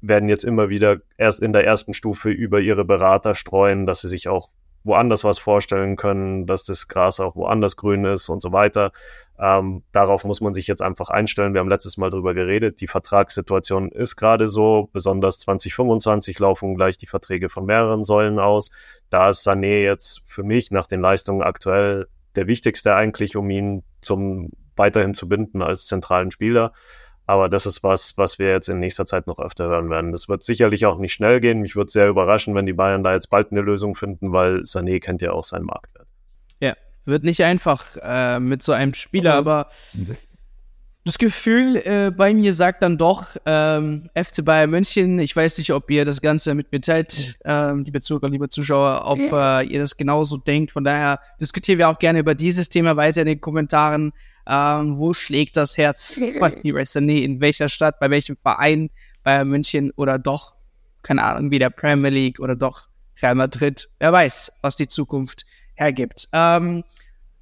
werden 0.00 0.28
jetzt 0.28 0.44
immer 0.44 0.68
wieder 0.68 0.98
erst 1.16 1.40
in 1.40 1.52
der 1.52 1.64
ersten 1.64 1.92
Stufe 1.92 2.30
über 2.30 2.60
ihre 2.60 2.84
Berater 2.84 3.34
streuen, 3.34 3.86
dass 3.86 4.00
sie 4.00 4.08
sich 4.08 4.28
auch 4.28 4.48
woanders 4.88 5.22
was 5.22 5.38
vorstellen 5.38 5.94
können, 5.96 6.46
dass 6.46 6.64
das 6.64 6.88
Gras 6.88 7.20
auch 7.20 7.36
woanders 7.36 7.76
grün 7.76 8.04
ist 8.04 8.28
und 8.28 8.42
so 8.42 8.50
weiter. 8.50 8.90
Ähm, 9.38 9.84
darauf 9.92 10.24
muss 10.24 10.40
man 10.40 10.52
sich 10.54 10.66
jetzt 10.66 10.82
einfach 10.82 11.10
einstellen. 11.10 11.54
Wir 11.54 11.60
haben 11.60 11.68
letztes 11.68 11.96
Mal 11.96 12.10
drüber 12.10 12.34
geredet. 12.34 12.80
Die 12.80 12.88
Vertragssituation 12.88 13.92
ist 13.92 14.16
gerade 14.16 14.48
so. 14.48 14.90
Besonders 14.92 15.38
2025 15.40 16.40
laufen 16.40 16.74
gleich 16.74 16.96
die 16.98 17.06
Verträge 17.06 17.48
von 17.48 17.64
mehreren 17.64 18.02
Säulen 18.02 18.40
aus. 18.40 18.70
Da 19.10 19.30
ist 19.30 19.46
Sané 19.46 19.82
jetzt 19.82 20.22
für 20.24 20.42
mich 20.42 20.72
nach 20.72 20.88
den 20.88 21.00
Leistungen 21.00 21.42
aktuell 21.42 22.08
der 22.34 22.48
wichtigste 22.48 22.94
eigentlich, 22.94 23.36
um 23.36 23.48
ihn 23.50 23.84
zum 24.00 24.50
weiterhin 24.76 25.14
zu 25.14 25.28
binden 25.28 25.62
als 25.62 25.86
zentralen 25.86 26.30
Spieler. 26.30 26.72
Aber 27.28 27.50
das 27.50 27.66
ist 27.66 27.82
was, 27.82 28.16
was 28.16 28.38
wir 28.38 28.48
jetzt 28.48 28.70
in 28.70 28.78
nächster 28.78 29.04
Zeit 29.04 29.26
noch 29.26 29.38
öfter 29.38 29.68
hören 29.68 29.90
werden. 29.90 30.12
Das 30.12 30.30
wird 30.30 30.42
sicherlich 30.42 30.86
auch 30.86 30.96
nicht 30.96 31.12
schnell 31.12 31.40
gehen. 31.40 31.60
Mich 31.60 31.76
würde 31.76 31.90
sehr 31.90 32.08
überraschen, 32.08 32.54
wenn 32.54 32.64
die 32.64 32.72
Bayern 32.72 33.04
da 33.04 33.12
jetzt 33.12 33.28
bald 33.28 33.52
eine 33.52 33.60
Lösung 33.60 33.94
finden, 33.94 34.32
weil 34.32 34.60
Sané 34.62 34.98
kennt 34.98 35.20
ja 35.20 35.32
auch 35.32 35.44
seinen 35.44 35.66
Marktwert. 35.66 36.08
Ja, 36.58 36.74
wird 37.04 37.24
nicht 37.24 37.44
einfach 37.44 37.84
äh, 38.00 38.40
mit 38.40 38.62
so 38.62 38.72
einem 38.72 38.94
Spieler, 38.94 39.34
aber 39.34 39.68
das 41.04 41.18
Gefühl 41.18 41.76
äh, 41.76 42.10
bei 42.14 42.34
mir 42.34 42.52
sagt 42.52 42.82
dann 42.82 42.98
doch, 42.98 43.36
ähm, 43.46 44.10
FC 44.14 44.44
Bayern 44.44 44.70
München, 44.70 45.18
ich 45.18 45.34
weiß 45.34 45.56
nicht, 45.58 45.72
ob 45.72 45.90
ihr 45.90 46.04
das 46.04 46.20
Ganze 46.20 46.54
mit 46.54 46.70
mir 46.70 46.80
teilt, 46.80 47.38
ähm, 47.44 47.84
liebe 47.84 48.00
Zuhörer, 48.00 48.28
liebe 48.28 48.48
Zuschauer, 48.48 49.02
ob 49.06 49.18
äh, 49.18 49.62
ihr 49.64 49.80
das 49.80 49.96
genauso 49.96 50.36
denkt. 50.36 50.70
Von 50.72 50.84
daher 50.84 51.20
diskutieren 51.40 51.78
wir 51.78 51.88
auch 51.88 51.98
gerne 51.98 52.18
über 52.18 52.34
dieses 52.34 52.68
Thema 52.68 52.96
weiter 52.96 53.22
in 53.22 53.26
den 53.26 53.40
Kommentaren. 53.40 54.12
Ähm, 54.46 54.98
wo 54.98 55.14
schlägt 55.14 55.56
das 55.56 55.78
Herz 55.78 56.20
von 56.38 56.52
Leroy 56.62 56.82
Sané? 56.82 57.22
In 57.22 57.40
welcher 57.40 57.68
Stadt, 57.68 58.00
bei 58.00 58.10
welchem 58.10 58.36
Verein? 58.36 58.90
Bei 59.22 59.44
München 59.44 59.92
oder 59.96 60.18
doch, 60.18 60.56
keine 61.02 61.22
Ahnung, 61.24 61.50
wie 61.50 61.58
der 61.58 61.70
Premier 61.70 62.10
League 62.10 62.38
oder 62.38 62.56
doch 62.56 62.88
Real 63.22 63.34
Madrid? 63.34 63.88
Wer 63.98 64.12
weiß, 64.12 64.58
was 64.62 64.76
die 64.76 64.88
Zukunft 64.88 65.44
hergibt. 65.74 66.28
Ähm, 66.32 66.84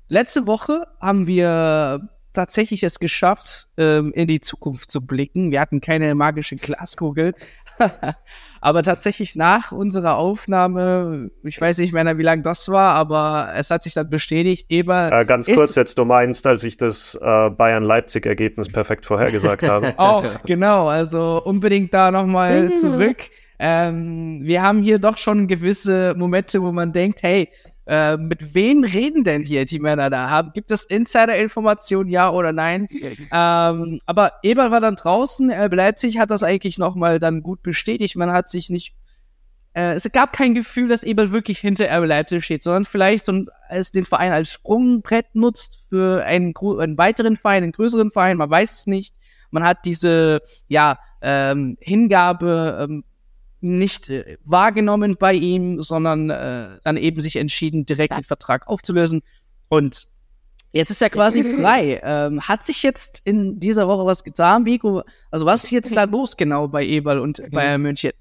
letzte 0.09 0.47
Woche 0.47 0.87
haben 1.01 1.27
wir 1.27 2.09
tatsächlich 2.37 2.83
es 2.83 3.01
geschafft, 3.01 3.69
ähm, 3.77 4.13
in 4.13 4.29
die 4.29 4.41
Zukunft 4.41 4.91
zu 4.91 5.01
blicken. 5.01 5.51
Wir 5.51 5.61
hatten 5.61 5.81
keine 5.81 6.15
magische 6.15 6.57
Glaskugel. 6.57 7.35
aber 8.61 8.83
tatsächlich 8.83 9.37
nach 9.37 9.73
unserer 9.73 10.17
Aufnahme, 10.17 11.31
ich 11.43 11.61
weiß 11.61 11.79
nicht 11.79 11.93
mehr, 11.93 12.19
wie 12.19 12.23
lange 12.23 12.43
das 12.43 12.69
war, 12.69 12.95
aber 12.95 13.51
es 13.55 13.71
hat 13.71 13.83
sich 13.83 13.95
dann 13.95 14.09
bestätigt, 14.09 14.67
Eber. 14.71 15.13
Äh, 15.13 15.25
ganz 15.25 15.47
kurz 15.47 15.75
jetzt, 15.75 15.99
du 15.99 16.05
meinst, 16.05 16.47
als 16.47 16.65
ich 16.65 16.77
das 16.77 17.15
äh, 17.21 17.51
Bayern-Leipzig-Ergebnis 17.51 18.71
perfekt 18.71 19.07
vorhergesagt 19.07 19.63
habe. 19.69 19.95
Auch, 19.99 20.25
genau, 20.45 20.89
also 20.89 21.43
unbedingt 21.45 21.93
da 21.93 22.11
nochmal 22.11 22.75
zurück. 22.75 23.19
Ähm, 23.59 24.41
wir 24.43 24.63
haben 24.63 24.83
hier 24.83 24.99
doch 24.99 25.17
schon 25.17 25.49
gewisse 25.49 26.15
Momente, 26.17 26.63
wo 26.63 26.73
man 26.73 26.93
denkt, 26.93 27.23
hey, 27.23 27.49
äh, 27.87 28.17
mit 28.17 28.55
wem 28.55 28.85
reden 28.85 29.25
denn 29.25 29.43
hier 29.43 29.65
die 29.65 29.79
Männer 29.79 30.11
da? 30.11 30.29
Haben, 30.29 30.53
gibt 30.53 30.71
es 30.71 30.85
Insider-Informationen, 30.85 32.11
ja 32.11 32.31
oder 32.31 32.53
nein? 32.53 32.89
ähm, 33.33 34.01
aber 34.07 34.33
Eber 34.43 34.71
war 34.71 34.81
dann 34.81 34.97
draußen, 34.97 35.51
äh, 35.51 35.69
Leipzig 35.69 36.19
hat 36.19 36.31
das 36.31 36.43
eigentlich 36.43 36.79
nochmal 36.79 37.21
dann 37.21 37.43
gut 37.43 37.63
bestätigt. 37.63 38.17
Man 38.17 38.33
hat 38.33 38.49
sich 38.49 38.71
nicht, 38.71 38.95
äh, 39.73 39.95
es 39.95 40.11
gab 40.13 40.33
kein 40.33 40.55
Gefühl, 40.55 40.89
dass 40.89 41.05
Eber 41.05 41.31
wirklich 41.31 41.59
hinter 41.59 41.87
RB 41.87 42.07
Leipzig 42.07 42.45
steht, 42.45 42.63
sondern 42.63 42.85
vielleicht 42.85 43.25
so 43.25 43.33
ein, 43.33 43.49
es 43.69 43.93
den 43.93 44.05
Verein 44.05 44.33
als 44.33 44.51
Sprungbrett 44.51 45.35
nutzt 45.35 45.89
für 45.89 46.25
einen, 46.25 46.55
einen 46.57 46.99
weiteren 46.99 47.37
Verein, 47.37 47.63
einen 47.63 47.73
größeren 47.73 48.11
Verein, 48.11 48.37
man 48.37 48.51
weiß 48.51 48.81
es 48.81 48.87
nicht. 48.87 49.15
Man 49.51 49.63
hat 49.63 49.85
diese, 49.85 50.43
ja, 50.67 50.99
ähm, 51.23 51.77
Hingabe, 51.81 52.89
ähm, 52.89 53.05
nicht 53.61 54.11
äh, 54.11 54.39
wahrgenommen 54.45 55.17
bei 55.19 55.33
ihm, 55.33 55.83
sondern 55.83 56.31
äh, 56.31 56.79
dann 56.85 56.97
eben 56.97 57.21
sich 57.21 57.37
entschieden, 57.37 57.87
direkt 57.87 58.17
den 58.17 58.25
Vertrag 58.25 58.67
aufzulösen. 58.69 59.23
Und 59.69 60.07
jetzt 60.73 60.91
ist 60.91 61.03
er 61.03 61.11
quasi 61.11 61.45
frei. 61.59 62.01
Ähm, 62.03 62.43
hat 62.43 62.67
sich 62.67 62.83
jetzt 62.83 63.27
in 63.27 63.59
dieser 63.59 63.89
Woche 63.89 64.07
was 64.07 64.25
getan, 64.25 64.65
Vico? 64.67 65.03
Also 65.31 65.47
was 65.47 65.65
ist 65.65 65.71
jetzt 65.71 65.97
da 65.97 66.05
los 66.05 66.37
genau 66.37 66.69
bei 66.69 66.85
Eberl 66.85 67.19
und 67.19 67.43
Bayern 67.51 67.83
München? 67.83 68.13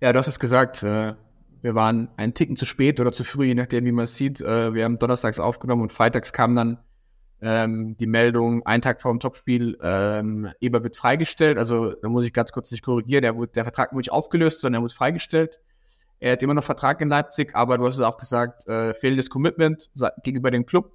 Ja, 0.00 0.12
du 0.12 0.18
hast 0.18 0.28
es 0.28 0.40
gesagt. 0.40 0.82
Äh, 0.82 1.14
wir 1.62 1.74
waren 1.74 2.08
einen 2.18 2.34
Ticken 2.34 2.56
zu 2.56 2.66
spät 2.66 3.00
oder 3.00 3.12
zu 3.12 3.24
früh, 3.24 3.46
je 3.46 3.54
nachdem, 3.54 3.86
wie 3.86 3.92
man 3.92 4.04
es 4.04 4.16
sieht. 4.16 4.40
Äh, 4.42 4.74
wir 4.74 4.84
haben 4.84 4.98
donnerstags 4.98 5.40
aufgenommen 5.40 5.82
und 5.82 5.92
freitags 5.92 6.32
kam 6.32 6.54
dann 6.54 6.78
ähm, 7.44 7.94
die 7.98 8.06
Meldung, 8.06 8.64
einen 8.64 8.80
Tag 8.80 9.02
vor 9.02 9.12
dem 9.12 9.20
Topspiel, 9.20 9.76
ähm, 9.82 10.50
Eber 10.60 10.82
wird 10.82 10.96
freigestellt. 10.96 11.58
Also 11.58 11.92
da 11.92 12.08
muss 12.08 12.24
ich 12.24 12.32
ganz 12.32 12.52
kurz 12.52 12.70
nicht 12.70 12.82
korrigieren, 12.82 13.22
der, 13.22 13.34
der 13.34 13.64
Vertrag 13.64 13.92
wurde 13.92 13.98
nicht 13.98 14.12
aufgelöst, 14.12 14.60
sondern 14.60 14.80
er 14.80 14.82
wurde 14.82 14.94
freigestellt. 14.94 15.60
Er 16.20 16.32
hat 16.32 16.42
immer 16.42 16.54
noch 16.54 16.64
Vertrag 16.64 17.02
in 17.02 17.10
Leipzig, 17.10 17.54
aber 17.54 17.76
du 17.76 17.86
hast 17.86 17.96
es 17.96 18.00
auch 18.00 18.16
gesagt, 18.16 18.66
äh, 18.66 18.94
fehlendes 18.94 19.28
Commitment 19.28 19.90
gegenüber 20.22 20.50
dem 20.50 20.64
Club. 20.64 20.92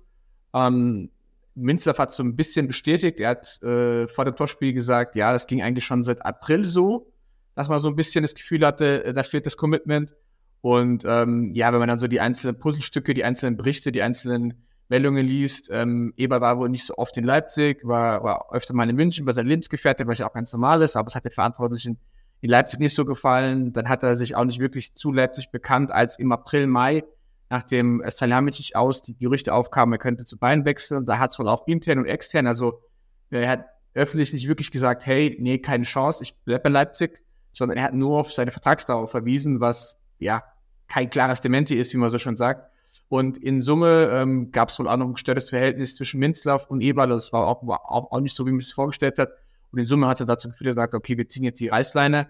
Ähm, 0.55 1.11
Minzlaff 1.53 1.99
hat 1.99 2.11
so 2.11 2.23
ein 2.23 2.35
bisschen 2.35 2.67
bestätigt. 2.67 3.19
Er 3.19 3.29
hat 3.29 3.61
äh, 3.61 4.07
vor 4.07 4.25
dem 4.25 4.35
Topspiel 4.35 4.73
gesagt, 4.73 5.15
ja, 5.15 5.31
das 5.31 5.45
ging 5.45 5.61
eigentlich 5.61 5.85
schon 5.85 6.03
seit 6.03 6.25
April 6.25 6.65
so, 6.65 7.11
dass 7.53 7.69
man 7.69 7.77
so 7.77 7.89
ein 7.89 7.95
bisschen 7.95 8.23
das 8.23 8.33
Gefühl 8.33 8.65
hatte, 8.65 9.03
äh, 9.03 9.13
da 9.13 9.21
fehlt 9.21 9.45
das 9.45 9.55
Commitment. 9.55 10.15
Und 10.61 11.03
ähm, 11.05 11.51
ja, 11.53 11.71
wenn 11.71 11.79
man 11.79 11.89
dann 11.89 11.99
so 11.99 12.07
die 12.07 12.19
einzelnen 12.19 12.57
Puzzlestücke, 12.57 13.13
die 13.13 13.23
einzelnen 13.23 13.55
Berichte, 13.55 13.91
die 13.91 14.01
einzelnen 14.01 14.65
Meldungen 14.89 15.25
liest. 15.25 15.69
Ähm, 15.71 16.13
Eber 16.17 16.41
war 16.41 16.57
wohl 16.57 16.69
nicht 16.69 16.85
so 16.85 16.95
oft 16.97 17.15
in 17.17 17.23
Leipzig, 17.23 17.79
war, 17.87 18.23
war 18.23 18.47
öfter 18.51 18.73
mal 18.73 18.89
in 18.89 18.95
München 18.95 19.25
bei 19.25 19.31
seinem 19.31 19.47
Lebensgefährtin, 19.47 20.07
was 20.07 20.17
ja 20.17 20.27
auch 20.27 20.33
ganz 20.33 20.51
normal 20.51 20.81
ist, 20.81 20.95
aber 20.95 21.07
es 21.07 21.15
hat 21.15 21.23
den 21.23 21.31
Verantwortlichen 21.31 21.99
in 22.41 22.49
Leipzig 22.49 22.79
nicht 22.79 22.95
so 22.95 23.05
gefallen. 23.05 23.71
Dann 23.71 23.87
hat 23.87 24.03
er 24.03 24.15
sich 24.15 24.35
auch 24.35 24.45
nicht 24.45 24.59
wirklich 24.59 24.95
zu 24.95 25.11
Leipzig 25.11 25.51
bekannt, 25.51 25.91
als 25.91 26.17
im 26.17 26.31
April, 26.31 26.67
Mai, 26.67 27.03
nachdem 27.49 28.03
Salihamidzic 28.05 28.75
aus 28.75 29.01
die 29.01 29.17
Gerüchte 29.17 29.53
aufkamen, 29.53 29.93
er 29.93 29.99
könnte 29.99 30.25
zu 30.25 30.37
Bayern 30.37 30.65
wechseln. 30.65 31.05
Da 31.05 31.19
hat 31.19 31.31
es 31.31 31.39
wohl 31.39 31.47
auch 31.47 31.67
intern 31.67 31.99
und 31.99 32.05
extern, 32.05 32.47
also 32.47 32.81
er 33.29 33.47
hat 33.49 33.65
öffentlich 33.93 34.33
nicht 34.33 34.47
wirklich 34.47 34.71
gesagt, 34.71 35.05
hey, 35.05 35.37
nee, 35.39 35.59
keine 35.59 35.83
Chance, 35.83 36.23
ich 36.23 36.35
bleibe 36.43 36.63
bei 36.63 36.69
Leipzig, 36.69 37.21
sondern 37.51 37.77
er 37.77 37.83
hat 37.85 37.93
nur 37.93 38.19
auf 38.19 38.31
seine 38.31 38.51
Vertragsdauer 38.51 39.07
verwiesen, 39.07 39.59
was 39.59 39.99
ja 40.19 40.43
kein 40.87 41.09
klares 41.09 41.41
Dementi 41.41 41.75
ist, 41.75 41.93
wie 41.93 41.97
man 41.97 42.09
so 42.09 42.17
schon 42.17 42.37
sagt. 42.37 42.68
Und 43.09 43.37
in 43.37 43.61
Summe 43.61 44.11
ähm, 44.13 44.51
gab 44.51 44.69
es 44.69 44.79
wohl 44.79 44.87
auch 44.87 44.97
noch 44.97 45.07
ein 45.07 45.13
gestörtes 45.13 45.49
Verhältnis 45.49 45.95
zwischen 45.95 46.19
Minzlaff 46.19 46.67
und 46.67 46.81
Eberl. 46.81 47.09
Das 47.09 47.33
war 47.33 47.47
auch, 47.47 47.63
auch, 47.63 48.11
auch 48.11 48.19
nicht 48.19 48.35
so, 48.35 48.45
wie 48.45 48.51
man 48.51 48.59
es 48.59 48.71
vorgestellt 48.71 49.17
hat. 49.17 49.29
Und 49.71 49.79
in 49.79 49.87
Summe 49.87 50.07
hat 50.07 50.19
er 50.19 50.27
dazu 50.27 50.49
geführt, 50.49 50.75
gesagt, 50.75 50.93
okay, 50.93 51.17
wir 51.17 51.27
ziehen 51.27 51.43
jetzt 51.43 51.59
die 51.59 51.69
Reißleine. 51.69 52.27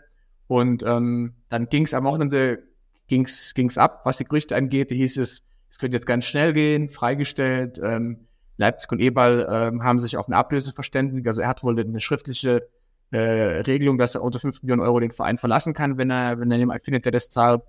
Und 0.48 0.84
ähm, 0.84 1.34
dann 1.50 1.68
ging 1.68 1.84
es 1.84 1.94
am 1.94 2.06
Wochenende 2.06 2.64
ging's 3.08 3.54
ging's 3.54 3.78
ab, 3.78 4.02
was 4.06 4.18
die 4.18 4.24
Gerüchte 4.24 4.56
angeht. 4.56 4.90
Da 4.92 4.96
hieß 4.96 5.18
es, 5.18 5.44
es 5.70 5.78
könnte 5.78 5.98
jetzt 5.98 6.08
ganz 6.08 6.26
schnell 6.26 6.54
gehen, 6.54 6.90
freigestellt. 6.90 7.80
Ähm, 7.84 8.28
Leipzig 8.58 8.92
und 8.92 9.00
Eberl 9.00 9.48
ähm, 9.50 9.84
haben 9.84 10.00
sich 10.00 10.18
auf 10.18 10.28
eine 10.28 10.38
Ablöse 10.38 10.74
verständigt. 10.74 11.28
Also 11.28 11.42
er 11.42 11.48
hat 11.48 11.64
wohl 11.64 11.80
eine 11.80 12.00
schriftliche 12.00 12.68
äh, 13.12 13.18
Regelung, 13.20 13.98
dass 13.98 14.16
er 14.16 14.24
unter 14.24 14.40
5 14.40 14.64
Millionen 14.64 14.82
Euro 14.82 15.00
den 15.00 15.12
Verein 15.12 15.38
verlassen 15.38 15.74
kann, 15.74 15.98
wenn 15.98 16.10
er, 16.10 16.40
wenn 16.40 16.52
er 16.52 16.58
jemand 16.58 16.84
findet, 16.84 17.06
der 17.06 17.12
das 17.12 17.30
zahlt. 17.30 17.62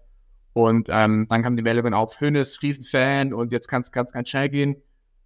Und 0.52 0.88
ähm, 0.90 1.26
dann 1.28 1.42
kam 1.42 1.56
die 1.56 1.62
Meldung 1.62 1.94
auf, 1.94 2.20
Hönes, 2.20 2.60
Riesenfan 2.62 3.32
und 3.32 3.52
jetzt 3.52 3.68
kann 3.68 3.82
es 3.82 3.92
ganz, 3.92 4.10
ganz 4.12 4.28
schnell 4.28 4.48
gehen. 4.48 4.76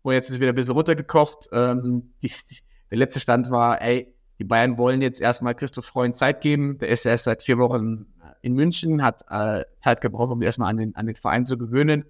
Und 0.02 0.12
jetzt 0.12 0.28
ist 0.28 0.40
wieder 0.40 0.50
ein 0.50 0.54
bisschen 0.54 0.74
runtergekocht. 0.74 1.48
Ähm, 1.52 2.12
die, 2.22 2.28
die, 2.28 2.58
der 2.90 2.98
letzte 2.98 3.20
Stand 3.20 3.50
war, 3.50 3.80
ey, 3.80 4.14
die 4.38 4.44
Bayern 4.44 4.76
wollen 4.76 5.00
jetzt 5.00 5.20
erstmal 5.20 5.54
Christoph 5.54 5.86
Freund 5.86 6.16
Zeit 6.16 6.40
geben. 6.40 6.78
Der 6.78 6.88
ist 6.88 7.06
erst 7.06 7.24
seit 7.24 7.42
vier 7.42 7.58
Wochen 7.58 8.06
in 8.42 8.52
München, 8.52 9.02
hat 9.02 9.24
äh, 9.30 9.64
Zeit 9.80 10.00
gebraucht, 10.02 10.30
um 10.30 10.42
erstmal 10.42 10.68
an 10.68 10.76
den, 10.76 10.96
an 10.96 11.06
den 11.06 11.16
Verein 11.16 11.46
zu 11.46 11.56
gewöhnen. 11.56 12.04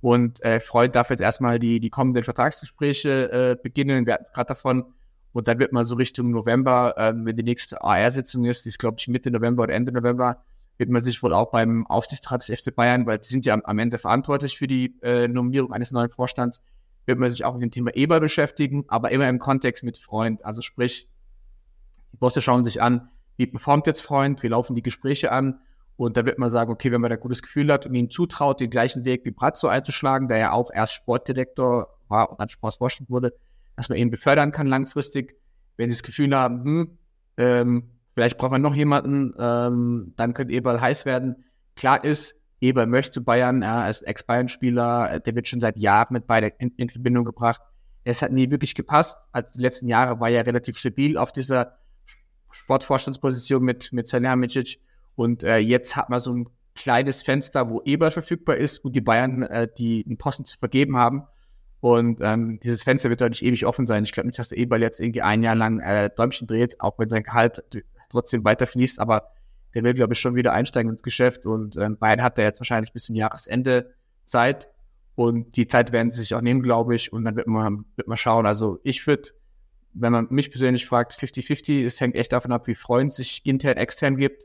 Und 0.00 0.42
äh, 0.44 0.60
Freund 0.60 0.94
darf 0.94 1.10
jetzt 1.10 1.20
erstmal 1.20 1.58
die, 1.58 1.78
die 1.80 1.90
kommenden 1.90 2.24
Vertragsgespräche 2.24 3.32
äh, 3.32 3.56
beginnen. 3.62 4.06
Wir 4.06 4.14
hatten 4.14 4.26
gerade 4.32 4.48
davon. 4.48 4.84
Und 5.32 5.46
dann 5.46 5.58
wird 5.58 5.72
man 5.72 5.84
so 5.84 5.94
Richtung 5.94 6.30
November, 6.30 6.94
äh, 6.96 7.12
wenn 7.14 7.36
die 7.36 7.42
nächste 7.42 7.82
AR-Sitzung 7.82 8.44
ist, 8.44 8.64
die 8.64 8.70
ist, 8.70 8.78
glaube 8.78 8.96
ich, 8.98 9.08
Mitte 9.08 9.30
November 9.30 9.64
oder 9.64 9.74
Ende 9.74 9.92
November, 9.92 10.42
wird 10.78 10.90
man 10.90 11.02
sich 11.02 11.22
wohl 11.22 11.34
auch 11.34 11.50
beim 11.50 11.86
Aufsichtsrat 11.86 12.46
des 12.46 12.60
FC 12.60 12.74
Bayern, 12.74 13.06
weil 13.06 13.22
sie 13.22 13.30
sind 13.30 13.44
ja 13.44 13.58
am, 13.62 13.78
Ende 13.78 13.98
verantwortlich 13.98 14.56
für 14.56 14.66
die 14.66 14.96
äh, 15.02 15.28
Nominierung 15.28 15.72
eines 15.72 15.92
neuen 15.92 16.08
Vorstands, 16.08 16.62
wird 17.04 17.18
man 17.18 17.30
sich 17.30 17.44
auch 17.44 17.54
mit 17.54 17.62
dem 17.62 17.70
Thema 17.70 17.94
Eber 17.94 18.20
beschäftigen, 18.20 18.84
aber 18.88 19.10
immer 19.10 19.28
im 19.28 19.38
Kontext 19.38 19.82
mit 19.82 19.98
Freund. 19.98 20.44
Also 20.44 20.60
sprich, 20.60 21.08
die 22.12 22.16
Bosse 22.16 22.40
schauen 22.40 22.64
sich 22.64 22.80
an, 22.80 23.08
wie 23.36 23.46
performt 23.46 23.86
jetzt 23.86 24.00
Freund, 24.00 24.42
wie 24.42 24.48
laufen 24.48 24.74
die 24.74 24.82
Gespräche 24.82 25.32
an 25.32 25.60
und 25.98 26.16
da 26.16 26.24
wird 26.24 26.38
man 26.38 26.48
sagen, 26.48 26.70
okay, 26.70 26.92
wenn 26.92 27.00
man 27.00 27.10
da 27.10 27.16
gutes 27.16 27.42
Gefühl 27.42 27.72
hat 27.72 27.84
und 27.84 27.92
ihm 27.92 28.08
zutraut, 28.08 28.60
den 28.60 28.70
gleichen 28.70 29.04
Weg 29.04 29.24
wie 29.24 29.32
Brazzo 29.32 29.66
einzuschlagen, 29.66 30.28
der 30.28 30.38
ja 30.38 30.52
auch 30.52 30.70
erst 30.72 30.92
Sportdirektor 30.94 31.88
war 32.06 32.30
und 32.30 32.38
dann 32.38 32.48
Sportvorstand 32.48 33.10
wurde, 33.10 33.34
dass 33.74 33.88
man 33.88 33.98
ihn 33.98 34.08
befördern 34.08 34.52
kann 34.52 34.68
langfristig. 34.68 35.34
Wenn 35.76 35.90
sie 35.90 35.96
das 35.96 36.04
Gefühl 36.04 36.36
haben, 36.36 36.64
hm, 36.64 36.98
ähm, 37.36 37.90
Vielleicht 38.18 38.36
braucht 38.36 38.50
man 38.50 38.62
noch 38.62 38.74
jemanden, 38.74 39.32
ähm, 39.38 40.12
dann 40.16 40.34
könnte 40.34 40.52
Eberl 40.52 40.80
heiß 40.80 41.06
werden. 41.06 41.44
Klar 41.76 42.02
ist, 42.02 42.34
Eberl 42.60 42.88
möchte 42.88 43.20
Bayern, 43.20 43.62
er 43.62 43.88
ist 43.88 44.02
Ex-Bayern-Spieler, 44.02 45.20
der 45.20 45.34
wird 45.36 45.46
schon 45.46 45.60
seit 45.60 45.76
Jahren 45.76 46.14
mit 46.14 46.26
Bayern 46.26 46.50
in, 46.58 46.72
in, 46.76 46.88
Verbindung 46.88 47.24
gebracht. 47.24 47.60
Es 48.02 48.20
hat 48.20 48.32
nie 48.32 48.50
wirklich 48.50 48.74
gepasst. 48.74 49.18
Also 49.30 49.50
die 49.54 49.60
letzten 49.60 49.86
Jahre 49.86 50.18
war 50.18 50.30
er 50.30 50.44
relativ 50.44 50.76
stabil 50.78 51.16
auf 51.16 51.30
dieser 51.30 51.78
Sportvorstandsposition 52.50 53.62
mit, 53.62 53.92
mit 53.92 54.08
Salihamidzic. 54.08 54.80
Und 55.14 55.44
äh, 55.44 55.58
jetzt 55.58 55.94
hat 55.94 56.10
man 56.10 56.18
so 56.18 56.34
ein 56.34 56.48
kleines 56.74 57.22
Fenster, 57.22 57.70
wo 57.70 57.82
Eberl 57.84 58.10
verfügbar 58.10 58.56
ist 58.56 58.84
und 58.84 58.96
die 58.96 59.00
Bayern 59.00 59.44
äh, 59.44 59.68
die 59.78 60.04
einen 60.04 60.18
Posten 60.18 60.44
zu 60.44 60.58
vergeben 60.58 60.96
haben. 60.96 61.22
Und 61.78 62.18
ähm, 62.20 62.58
dieses 62.64 62.82
Fenster 62.82 63.10
wird 63.10 63.20
deutlich 63.20 63.44
ewig 63.44 63.64
offen 63.64 63.86
sein. 63.86 64.02
Ich 64.02 64.10
glaube 64.10 64.26
nicht, 64.26 64.40
dass 64.40 64.48
der 64.48 64.58
Eberl 64.58 64.82
jetzt 64.82 64.98
irgendwie 64.98 65.22
ein 65.22 65.44
Jahr 65.44 65.54
lang 65.54 65.78
äh, 65.78 66.10
Däumchen 66.10 66.48
dreht, 66.48 66.80
auch 66.80 66.98
wenn 66.98 67.08
sein 67.08 67.22
Gehalt 67.22 67.62
trotzdem 68.08 68.44
weiter 68.44 68.66
fließt, 68.66 69.00
aber 69.00 69.30
der 69.74 69.82
will, 69.84 69.94
glaube 69.94 70.14
ich, 70.14 70.20
schon 70.20 70.34
wieder 70.34 70.52
einsteigen 70.52 70.90
ins 70.92 71.02
Geschäft. 71.02 71.46
Und 71.46 71.76
ähm, 71.76 71.98
Bayern 71.98 72.22
hat 72.22 72.38
da 72.38 72.42
jetzt 72.42 72.60
wahrscheinlich 72.60 72.92
bis 72.92 73.04
zum 73.04 73.14
Jahresende 73.14 73.94
Zeit. 74.24 74.68
Und 75.14 75.56
die 75.56 75.66
Zeit 75.66 75.92
werden 75.92 76.10
sie 76.10 76.20
sich 76.20 76.34
auch 76.34 76.40
nehmen, 76.40 76.62
glaube 76.62 76.94
ich, 76.94 77.12
und 77.12 77.24
dann 77.24 77.36
wird 77.36 77.48
man, 77.48 77.84
wird 77.96 78.08
man 78.08 78.16
schauen. 78.16 78.46
Also 78.46 78.78
ich 78.84 79.06
würde, 79.06 79.30
wenn 79.92 80.12
man 80.12 80.28
mich 80.30 80.50
persönlich 80.50 80.86
fragt, 80.86 81.12
50-50, 81.12 81.84
es 81.84 82.00
hängt 82.00 82.14
echt 82.14 82.32
davon 82.32 82.52
ab, 82.52 82.66
wie 82.66 82.74
Freund 82.74 83.12
sich 83.12 83.44
intern, 83.44 83.76
extern 83.76 84.16
gibt. 84.16 84.44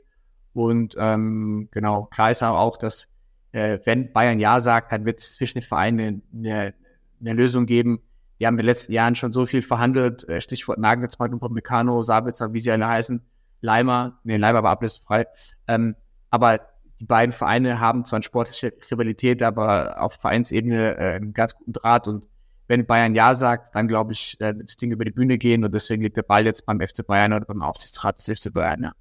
Und 0.52 0.94
ähm, 0.98 1.68
genau, 1.70 2.04
klar 2.06 2.30
ist 2.30 2.42
auch, 2.42 2.76
dass 2.76 3.08
äh, 3.52 3.78
wenn 3.84 4.12
Bayern 4.12 4.40
Ja 4.40 4.60
sagt, 4.60 4.92
dann 4.92 5.04
wird 5.04 5.20
es 5.20 5.36
zwischen 5.36 5.60
den 5.60 5.66
Vereinen 5.66 6.22
eine, 6.32 6.74
eine 7.20 7.32
Lösung 7.32 7.66
geben, 7.66 8.00
wir 8.38 8.48
haben 8.48 8.54
in 8.54 8.58
den 8.58 8.66
letzten 8.66 8.92
Jahren 8.92 9.14
schon 9.14 9.32
so 9.32 9.46
viel 9.46 9.62
verhandelt, 9.62 10.28
äh, 10.28 10.40
Stichwort 10.40 10.78
Nagelsmann 10.78 11.32
und 11.32 11.40
Pomecano, 11.40 12.02
Sabitzer, 12.02 12.52
wie 12.52 12.60
sie 12.60 12.70
alle 12.70 12.86
heißen. 12.86 13.22
Leimer, 13.64 14.20
nee, 14.24 14.36
Leimer 14.36 14.62
war 14.62 14.72
ablösefrei. 14.72 15.26
Ähm, 15.66 15.96
aber 16.30 16.60
die 17.00 17.06
beiden 17.06 17.32
Vereine 17.32 17.80
haben 17.80 18.04
zwar 18.04 18.18
eine 18.18 18.24
sportliche 18.24 18.72
Rivalität, 18.90 19.42
aber 19.42 20.00
auf 20.00 20.14
Vereinsebene 20.14 20.96
äh, 20.98 21.14
einen 21.14 21.32
ganz 21.32 21.56
guten 21.56 21.72
Draht. 21.72 22.06
Und 22.06 22.28
wenn 22.68 22.86
Bayern 22.86 23.14
Ja 23.14 23.34
sagt, 23.34 23.74
dann 23.74 23.88
glaube 23.88 24.12
ich, 24.12 24.36
äh, 24.40 24.54
das 24.54 24.76
Ding 24.76 24.92
über 24.92 25.04
die 25.04 25.10
Bühne 25.10 25.38
gehen 25.38 25.64
und 25.64 25.74
deswegen 25.74 26.02
liegt 26.02 26.16
der 26.16 26.22
Ball 26.22 26.44
jetzt 26.44 26.66
beim 26.66 26.80
FC 26.80 27.06
Bayern 27.06 27.32
oder 27.32 27.46
beim 27.46 27.62
Aufsichtsrat 27.62 28.18
des 28.18 28.38
FC 28.38 28.52
Bayern. 28.52 28.82
Ja, 28.82 28.92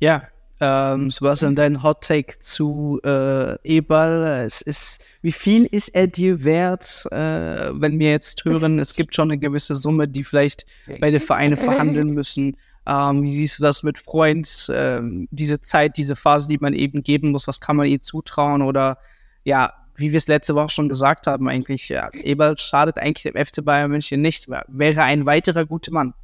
ja 0.00 0.22
Ähm, 0.60 1.10
Sebastian, 1.10 1.54
dein 1.54 1.82
Hot 1.82 2.02
Take 2.02 2.40
zu 2.40 3.00
äh, 3.04 3.56
Ebal. 3.62 4.44
Es 4.44 4.60
ist, 4.60 5.02
wie 5.22 5.32
viel 5.32 5.64
ist 5.64 5.88
er 5.90 6.08
dir 6.08 6.44
wert, 6.44 7.06
äh, 7.10 7.70
wenn 7.72 7.98
wir 7.98 8.10
jetzt 8.10 8.44
hören, 8.44 8.80
es 8.80 8.94
gibt 8.94 9.14
schon 9.14 9.30
eine 9.30 9.38
gewisse 9.38 9.76
Summe, 9.76 10.08
die 10.08 10.24
vielleicht 10.24 10.66
beide 11.00 11.20
Vereine 11.20 11.56
verhandeln 11.56 12.10
müssen. 12.10 12.56
Ähm, 12.88 13.22
wie 13.22 13.34
siehst 13.34 13.58
du 13.58 13.62
das 13.62 13.82
mit 13.82 13.98
Freund? 13.98 14.70
Ähm, 14.74 15.28
diese 15.30 15.60
Zeit, 15.60 15.98
diese 15.98 16.16
Phase, 16.16 16.48
die 16.48 16.58
man 16.58 16.72
eben 16.72 17.02
geben 17.02 17.32
muss, 17.32 17.46
was 17.46 17.60
kann 17.60 17.76
man 17.76 17.86
ihr 17.86 18.00
zutrauen? 18.00 18.62
Oder 18.62 18.96
ja, 19.44 19.74
wie 19.94 20.12
wir 20.12 20.16
es 20.16 20.26
letzte 20.26 20.54
Woche 20.54 20.70
schon 20.70 20.88
gesagt 20.88 21.26
haben, 21.26 21.48
eigentlich, 21.48 21.88
ja, 21.90 22.08
Eberl 22.14 22.56
schadet 22.56 22.98
eigentlich 22.98 23.30
dem 23.30 23.36
FC 23.36 23.62
Bayern 23.62 23.90
München 23.90 24.22
nicht. 24.22 24.48
Wäre 24.68 25.02
ein 25.02 25.26
weiterer 25.26 25.66
guter 25.66 25.92
Mann. 25.92 26.14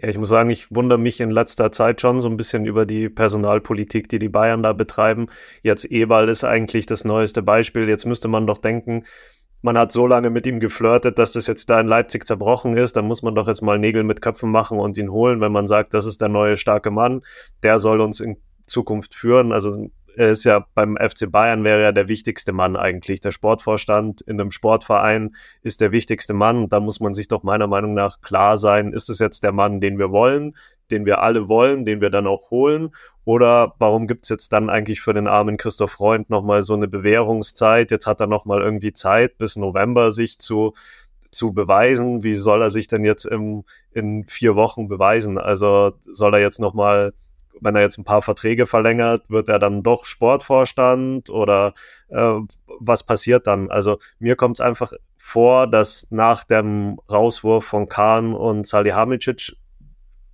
Ja, 0.00 0.08
ich 0.08 0.16
muss 0.16 0.28
sagen, 0.28 0.48
ich 0.48 0.72
wundere 0.72 0.98
mich 0.98 1.20
in 1.20 1.30
letzter 1.30 1.72
Zeit 1.72 2.00
schon 2.00 2.20
so 2.20 2.28
ein 2.28 2.36
bisschen 2.36 2.64
über 2.64 2.86
die 2.86 3.08
Personalpolitik, 3.08 4.08
die 4.08 4.20
die 4.20 4.28
Bayern 4.28 4.62
da 4.62 4.72
betreiben. 4.72 5.26
Jetzt 5.62 5.84
Eberl 5.86 6.28
ist 6.28 6.44
eigentlich 6.44 6.86
das 6.86 7.04
neueste 7.04 7.42
Beispiel. 7.42 7.88
Jetzt 7.88 8.06
müsste 8.06 8.28
man 8.28 8.46
doch 8.46 8.58
denken, 8.58 9.04
man 9.62 9.76
hat 9.76 9.92
so 9.92 10.06
lange 10.06 10.30
mit 10.30 10.46
ihm 10.46 10.60
geflirtet, 10.60 11.18
dass 11.18 11.32
das 11.32 11.46
jetzt 11.46 11.68
da 11.68 11.80
in 11.80 11.86
Leipzig 11.86 12.26
zerbrochen 12.26 12.76
ist. 12.76 12.96
Dann 12.96 13.06
muss 13.06 13.22
man 13.22 13.34
doch 13.34 13.48
jetzt 13.48 13.62
mal 13.62 13.78
Nägel 13.78 14.04
mit 14.04 14.22
Köpfen 14.22 14.50
machen 14.50 14.78
und 14.78 14.96
ihn 14.96 15.10
holen, 15.10 15.40
wenn 15.40 15.52
man 15.52 15.66
sagt, 15.66 15.94
das 15.94 16.06
ist 16.06 16.20
der 16.20 16.28
neue 16.28 16.56
starke 16.56 16.90
Mann. 16.90 17.22
Der 17.62 17.78
soll 17.78 18.00
uns 18.00 18.20
in 18.20 18.36
Zukunft 18.66 19.14
führen. 19.14 19.52
Also 19.52 19.90
er 20.16 20.30
ist 20.30 20.44
ja 20.44 20.66
beim 20.74 20.96
FC 20.96 21.30
Bayern 21.30 21.64
wäre 21.64 21.80
ja 21.82 21.92
der 21.92 22.08
wichtigste 22.08 22.52
Mann 22.52 22.76
eigentlich. 22.76 23.20
Der 23.20 23.30
Sportvorstand 23.30 24.20
in 24.22 24.40
einem 24.40 24.50
Sportverein 24.50 25.34
ist 25.62 25.80
der 25.80 25.92
wichtigste 25.92 26.34
Mann. 26.34 26.68
Da 26.68 26.80
muss 26.80 27.00
man 27.00 27.14
sich 27.14 27.28
doch 27.28 27.42
meiner 27.42 27.66
Meinung 27.66 27.94
nach 27.94 28.20
klar 28.20 28.58
sein, 28.58 28.92
ist 28.92 29.10
es 29.10 29.18
jetzt 29.18 29.44
der 29.44 29.52
Mann, 29.52 29.80
den 29.80 29.98
wir 29.98 30.10
wollen, 30.10 30.56
den 30.90 31.06
wir 31.06 31.22
alle 31.22 31.48
wollen, 31.48 31.84
den 31.84 32.00
wir 32.00 32.10
dann 32.10 32.26
auch 32.26 32.50
holen? 32.50 32.90
Oder 33.24 33.74
warum 33.78 34.06
gibt's 34.06 34.28
jetzt 34.28 34.52
dann 34.52 34.70
eigentlich 34.70 35.00
für 35.00 35.14
den 35.14 35.26
armen 35.26 35.56
Christoph 35.56 35.92
Freund 35.92 36.30
nochmal 36.30 36.62
so 36.62 36.74
eine 36.74 36.88
Bewährungszeit? 36.88 37.90
Jetzt 37.90 38.06
hat 38.06 38.20
er 38.20 38.26
nochmal 38.26 38.62
irgendwie 38.62 38.92
Zeit 38.92 39.38
bis 39.38 39.56
November 39.56 40.12
sich 40.12 40.38
zu 40.38 40.74
zu 41.30 41.52
beweisen. 41.52 42.22
Wie 42.22 42.34
soll 42.36 42.62
er 42.62 42.70
sich 42.70 42.86
denn 42.86 43.04
jetzt 43.04 43.26
im, 43.26 43.64
in 43.92 44.24
vier 44.24 44.56
Wochen 44.56 44.88
beweisen? 44.88 45.36
Also 45.36 45.92
soll 46.00 46.34
er 46.34 46.40
jetzt 46.40 46.58
nochmal 46.58 47.12
wenn 47.60 47.76
er 47.76 47.82
jetzt 47.82 47.98
ein 47.98 48.04
paar 48.04 48.22
Verträge 48.22 48.66
verlängert, 48.66 49.28
wird 49.28 49.48
er 49.48 49.58
dann 49.58 49.82
doch 49.82 50.04
Sportvorstand 50.04 51.30
oder 51.30 51.74
äh, 52.08 52.34
was 52.78 53.02
passiert 53.02 53.46
dann? 53.46 53.70
Also 53.70 53.98
mir 54.18 54.36
kommt 54.36 54.56
es 54.56 54.60
einfach 54.60 54.92
vor, 55.16 55.66
dass 55.66 56.06
nach 56.10 56.44
dem 56.44 57.00
Rauswurf 57.10 57.64
von 57.64 57.88
Kahn 57.88 58.34
und 58.34 58.66
Salihamidzic 58.66 59.56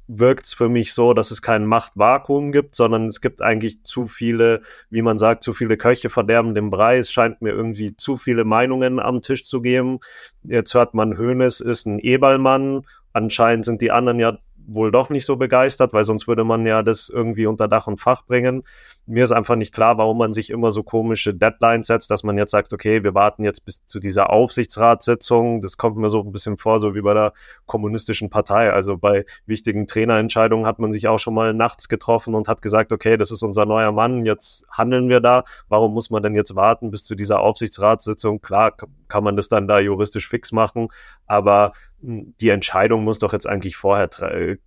wirkt 0.06 0.46
es 0.46 0.54
für 0.54 0.68
mich 0.68 0.92
so, 0.92 1.14
dass 1.14 1.30
es 1.30 1.40
kein 1.40 1.66
Machtvakuum 1.66 2.52
gibt, 2.52 2.74
sondern 2.74 3.06
es 3.06 3.20
gibt 3.20 3.40
eigentlich 3.40 3.82
zu 3.84 4.06
viele, 4.06 4.62
wie 4.90 5.02
man 5.02 5.18
sagt, 5.18 5.42
zu 5.42 5.52
viele 5.52 5.76
Köche 5.76 6.10
verderben 6.10 6.54
den 6.54 6.70
Brei. 6.70 6.98
Es 6.98 7.10
scheint 7.10 7.42
mir 7.42 7.50
irgendwie 7.50 7.96
zu 7.96 8.16
viele 8.16 8.44
Meinungen 8.44 9.00
am 9.00 9.22
Tisch 9.22 9.44
zu 9.44 9.62
geben. 9.62 10.00
Jetzt 10.42 10.74
hört 10.74 10.94
man, 10.94 11.18
Hoeneß 11.18 11.60
ist 11.60 11.86
ein 11.86 11.98
Eberlmann. 11.98 12.82
Anscheinend 13.12 13.64
sind 13.64 13.80
die 13.80 13.92
anderen 13.92 14.18
ja 14.18 14.38
wohl 14.66 14.90
doch 14.90 15.10
nicht 15.10 15.26
so 15.26 15.36
begeistert, 15.36 15.92
weil 15.92 16.04
sonst 16.04 16.26
würde 16.26 16.44
man 16.44 16.66
ja 16.66 16.82
das 16.82 17.08
irgendwie 17.08 17.46
unter 17.46 17.68
Dach 17.68 17.86
und 17.86 18.00
Fach 18.00 18.24
bringen. 18.24 18.64
Mir 19.06 19.24
ist 19.24 19.32
einfach 19.32 19.56
nicht 19.56 19.74
klar, 19.74 19.98
warum 19.98 20.18
man 20.18 20.32
sich 20.32 20.50
immer 20.50 20.72
so 20.72 20.82
komische 20.82 21.34
Deadlines 21.34 21.86
setzt, 21.86 22.10
dass 22.10 22.22
man 22.22 22.38
jetzt 22.38 22.52
sagt, 22.52 22.72
okay, 22.72 23.04
wir 23.04 23.14
warten 23.14 23.44
jetzt 23.44 23.64
bis 23.64 23.84
zu 23.84 24.00
dieser 24.00 24.30
Aufsichtsratssitzung. 24.30 25.60
Das 25.60 25.76
kommt 25.76 25.96
mir 25.96 26.08
so 26.08 26.20
ein 26.20 26.32
bisschen 26.32 26.56
vor, 26.56 26.80
so 26.80 26.94
wie 26.94 27.02
bei 27.02 27.12
der 27.12 27.32
kommunistischen 27.66 28.30
Partei. 28.30 28.72
Also 28.72 28.96
bei 28.96 29.24
wichtigen 29.46 29.86
Trainerentscheidungen 29.86 30.66
hat 30.66 30.78
man 30.78 30.92
sich 30.92 31.08
auch 31.08 31.18
schon 31.18 31.34
mal 31.34 31.52
nachts 31.52 31.88
getroffen 31.88 32.34
und 32.34 32.48
hat 32.48 32.62
gesagt, 32.62 32.92
okay, 32.92 33.16
das 33.16 33.30
ist 33.30 33.42
unser 33.42 33.66
neuer 33.66 33.92
Mann, 33.92 34.24
jetzt 34.24 34.66
handeln 34.70 35.08
wir 35.08 35.20
da. 35.20 35.44
Warum 35.68 35.92
muss 35.92 36.10
man 36.10 36.22
denn 36.22 36.34
jetzt 36.34 36.56
warten 36.56 36.90
bis 36.90 37.04
zu 37.04 37.14
dieser 37.14 37.40
Aufsichtsratssitzung? 37.40 38.40
Klar, 38.40 38.74
kann 39.08 39.24
man 39.24 39.36
das 39.36 39.48
dann 39.48 39.68
da 39.68 39.78
juristisch 39.78 40.28
fix 40.28 40.50
machen, 40.50 40.88
aber 41.26 41.72
die 42.06 42.50
Entscheidung 42.50 43.02
muss 43.02 43.18
doch 43.18 43.32
jetzt 43.32 43.46
eigentlich 43.46 43.76
vorher 43.76 44.08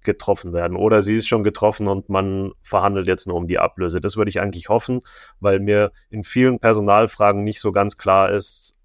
getroffen 0.02 0.54
werden. 0.54 0.76
Oder 0.76 1.04
sie 1.04 1.16
ist 1.16 1.28
schon 1.28 1.44
getroffen 1.44 1.88
und 1.88 2.10
man 2.10 2.52
verhandelt 2.64 3.08
jetzt 3.08 3.28
nur 3.28 3.36
um 3.36 3.48
die 3.48 3.60
Ablöse. 3.60 4.02
Das 4.02 4.18
würde 4.18 4.30
ich 4.30 4.40
eigentlich 4.40 4.70
hoffen, 4.70 5.02
weil 5.40 5.60
mir 5.60 5.92
in 6.10 6.24
vielen 6.24 6.60
Personalfragen 6.60 7.44
nicht 7.44 7.62
so 7.62 7.72
ganz 7.72 7.98
klar 7.98 8.32
ist, 8.32 8.76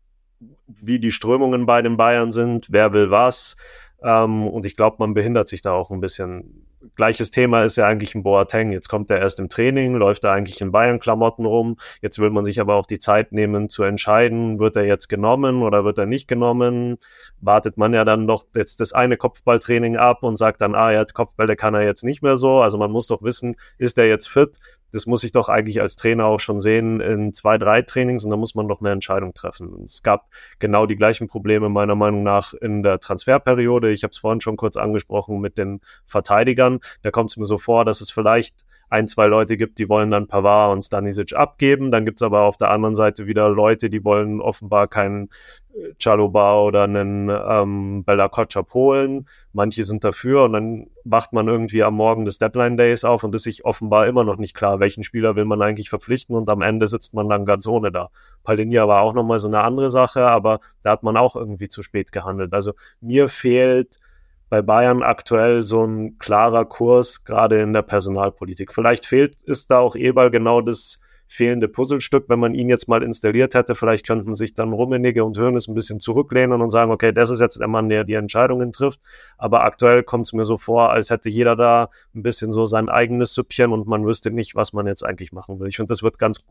wie 0.66 0.98
die 0.98 1.12
Strömungen 1.12 1.64
bei 1.64 1.80
den 1.80 1.96
Bayern 1.96 2.30
sind, 2.30 2.66
wer 2.70 2.92
will 2.92 3.10
was. 3.10 3.56
Ähm, 4.02 4.46
und 4.46 4.66
ich 4.66 4.76
glaube, 4.76 4.96
man 4.98 5.14
behindert 5.14 5.48
sich 5.48 5.62
da 5.62 5.72
auch 5.72 5.90
ein 5.90 6.00
bisschen 6.00 6.66
gleiches 6.96 7.30
Thema 7.30 7.64
ist 7.64 7.76
ja 7.76 7.86
eigentlich 7.86 8.14
ein 8.14 8.22
Boateng. 8.22 8.72
Jetzt 8.72 8.88
kommt 8.88 9.10
er 9.10 9.18
erst 9.18 9.40
im 9.40 9.48
Training, 9.48 9.94
läuft 9.94 10.24
er 10.24 10.32
eigentlich 10.32 10.60
in 10.60 10.72
Bayern-Klamotten 10.72 11.44
rum. 11.44 11.76
Jetzt 12.00 12.18
will 12.18 12.30
man 12.30 12.44
sich 12.44 12.60
aber 12.60 12.74
auch 12.74 12.86
die 12.86 12.98
Zeit 12.98 13.32
nehmen 13.32 13.68
zu 13.68 13.82
entscheiden, 13.82 14.58
wird 14.58 14.76
er 14.76 14.84
jetzt 14.84 15.08
genommen 15.08 15.62
oder 15.62 15.84
wird 15.84 15.98
er 15.98 16.06
nicht 16.06 16.28
genommen. 16.28 16.98
Wartet 17.40 17.76
man 17.76 17.92
ja 17.94 18.04
dann 18.04 18.26
doch 18.26 18.44
jetzt 18.54 18.80
das 18.80 18.92
eine 18.92 19.16
Kopfballtraining 19.16 19.96
ab 19.96 20.22
und 20.22 20.36
sagt 20.36 20.60
dann, 20.60 20.74
ah 20.74 20.92
ja, 20.92 21.04
Kopfbälle 21.04 21.56
kann 21.56 21.74
er 21.74 21.82
jetzt 21.82 22.04
nicht 22.04 22.22
mehr 22.22 22.36
so. 22.36 22.60
Also 22.60 22.78
man 22.78 22.90
muss 22.90 23.06
doch 23.06 23.22
wissen, 23.22 23.56
ist 23.78 23.98
er 23.98 24.06
jetzt 24.06 24.28
fit? 24.28 24.58
Das 24.92 25.06
muss 25.06 25.24
ich 25.24 25.32
doch 25.32 25.48
eigentlich 25.48 25.80
als 25.80 25.96
Trainer 25.96 26.26
auch 26.26 26.40
schon 26.40 26.60
sehen 26.60 27.00
in 27.00 27.32
zwei, 27.32 27.58
drei 27.58 27.82
Trainings 27.82 28.24
und 28.24 28.30
da 28.30 28.36
muss 28.36 28.54
man 28.54 28.68
doch 28.68 28.80
eine 28.80 28.90
Entscheidung 28.90 29.34
treffen. 29.34 29.82
Es 29.82 30.02
gab 30.02 30.28
genau 30.58 30.86
die 30.86 30.96
gleichen 30.96 31.28
Probleme 31.28 31.68
meiner 31.68 31.94
Meinung 31.94 32.22
nach 32.22 32.54
in 32.54 32.82
der 32.82 33.00
Transferperiode. 33.00 33.90
Ich 33.90 34.02
habe 34.02 34.12
es 34.12 34.18
vorhin 34.18 34.40
schon 34.40 34.56
kurz 34.56 34.76
angesprochen 34.76 35.40
mit 35.40 35.58
den 35.58 35.80
Verteidigern. 36.04 36.80
Da 37.02 37.10
kommt 37.10 37.30
es 37.30 37.36
mir 37.36 37.46
so 37.46 37.58
vor, 37.58 37.84
dass 37.84 38.00
es 38.00 38.10
vielleicht 38.10 38.64
ein, 38.92 39.08
zwei 39.08 39.26
Leute 39.26 39.56
gibt, 39.56 39.78
die 39.78 39.88
wollen 39.88 40.10
dann 40.10 40.28
Pavard 40.28 40.70
und 40.70 40.82
Stanisic 40.82 41.32
abgeben. 41.32 41.90
Dann 41.90 42.04
gibt's 42.04 42.20
aber 42.20 42.42
auf 42.42 42.58
der 42.58 42.70
anderen 42.70 42.94
Seite 42.94 43.26
wieder 43.26 43.48
Leute, 43.48 43.88
die 43.88 44.04
wollen 44.04 44.42
offenbar 44.42 44.86
keinen 44.86 45.30
äh, 45.74 45.94
Chaloba 45.98 46.60
oder 46.60 46.82
einen 46.84 47.30
ähm, 47.30 48.04
Bella 48.04 48.28
Kotschap 48.28 48.74
holen. 48.74 49.26
Manche 49.54 49.84
sind 49.84 50.04
dafür 50.04 50.44
und 50.44 50.52
dann 50.52 50.86
wacht 51.04 51.32
man 51.32 51.48
irgendwie 51.48 51.82
am 51.82 51.94
Morgen 51.94 52.26
des 52.26 52.38
Deadline 52.38 52.76
Days 52.76 53.02
auf 53.02 53.24
und 53.24 53.34
ist 53.34 53.44
sich 53.44 53.64
offenbar 53.64 54.06
immer 54.06 54.24
noch 54.24 54.36
nicht 54.36 54.54
klar, 54.54 54.78
welchen 54.78 55.04
Spieler 55.04 55.36
will 55.36 55.46
man 55.46 55.62
eigentlich 55.62 55.88
verpflichten 55.88 56.36
und 56.36 56.50
am 56.50 56.60
Ende 56.60 56.86
sitzt 56.86 57.14
man 57.14 57.30
dann 57.30 57.46
ganz 57.46 57.66
ohne 57.66 57.92
da. 57.92 58.10
Palinia 58.44 58.86
war 58.88 59.00
auch 59.00 59.14
nochmal 59.14 59.38
so 59.38 59.48
eine 59.48 59.62
andere 59.62 59.90
Sache, 59.90 60.26
aber 60.26 60.60
da 60.82 60.90
hat 60.90 61.02
man 61.02 61.16
auch 61.16 61.34
irgendwie 61.34 61.68
zu 61.68 61.82
spät 61.82 62.12
gehandelt. 62.12 62.52
Also 62.52 62.74
mir 63.00 63.30
fehlt 63.30 64.00
bei 64.52 64.60
Bayern 64.60 65.02
aktuell 65.02 65.62
so 65.62 65.82
ein 65.82 66.18
klarer 66.18 66.66
Kurs, 66.66 67.24
gerade 67.24 67.62
in 67.62 67.72
der 67.72 67.80
Personalpolitik. 67.80 68.74
Vielleicht 68.74 69.06
fehlt 69.06 69.34
ist 69.44 69.70
da 69.70 69.78
auch 69.78 69.96
Eberl 69.96 70.30
genau 70.30 70.60
das 70.60 71.00
fehlende 71.26 71.68
Puzzlestück. 71.68 72.28
Wenn 72.28 72.38
man 72.38 72.52
ihn 72.54 72.68
jetzt 72.68 72.86
mal 72.86 73.02
installiert 73.02 73.54
hätte, 73.54 73.74
vielleicht 73.74 74.06
könnten 74.06 74.34
sich 74.34 74.52
dann 74.52 74.74
Rummenigge 74.74 75.24
und 75.24 75.38
Hönes 75.38 75.68
ein 75.68 75.74
bisschen 75.74 76.00
zurücklehnen 76.00 76.60
und 76.60 76.68
sagen, 76.68 76.90
okay, 76.90 77.12
das 77.14 77.30
ist 77.30 77.40
jetzt 77.40 77.60
der 77.60 77.66
Mann, 77.66 77.88
der 77.88 78.04
die 78.04 78.12
Entscheidungen 78.12 78.72
trifft. 78.72 79.00
Aber 79.38 79.64
aktuell 79.64 80.02
kommt 80.02 80.26
es 80.26 80.34
mir 80.34 80.44
so 80.44 80.58
vor, 80.58 80.90
als 80.90 81.08
hätte 81.08 81.30
jeder 81.30 81.56
da 81.56 81.88
ein 82.14 82.22
bisschen 82.22 82.52
so 82.52 82.66
sein 82.66 82.90
eigenes 82.90 83.32
Süppchen 83.32 83.72
und 83.72 83.86
man 83.86 84.04
wüsste 84.04 84.30
nicht, 84.30 84.54
was 84.54 84.74
man 84.74 84.86
jetzt 84.86 85.02
eigentlich 85.02 85.32
machen 85.32 85.60
will. 85.60 85.68
Ich 85.68 85.76
finde, 85.76 85.88
das 85.88 86.02
wird 86.02 86.18
ganz, 86.18 86.44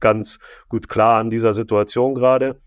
ganz 0.00 0.38
gut 0.68 0.86
klar 0.86 1.18
an 1.18 1.30
dieser 1.30 1.54
Situation 1.54 2.14
gerade. 2.14 2.60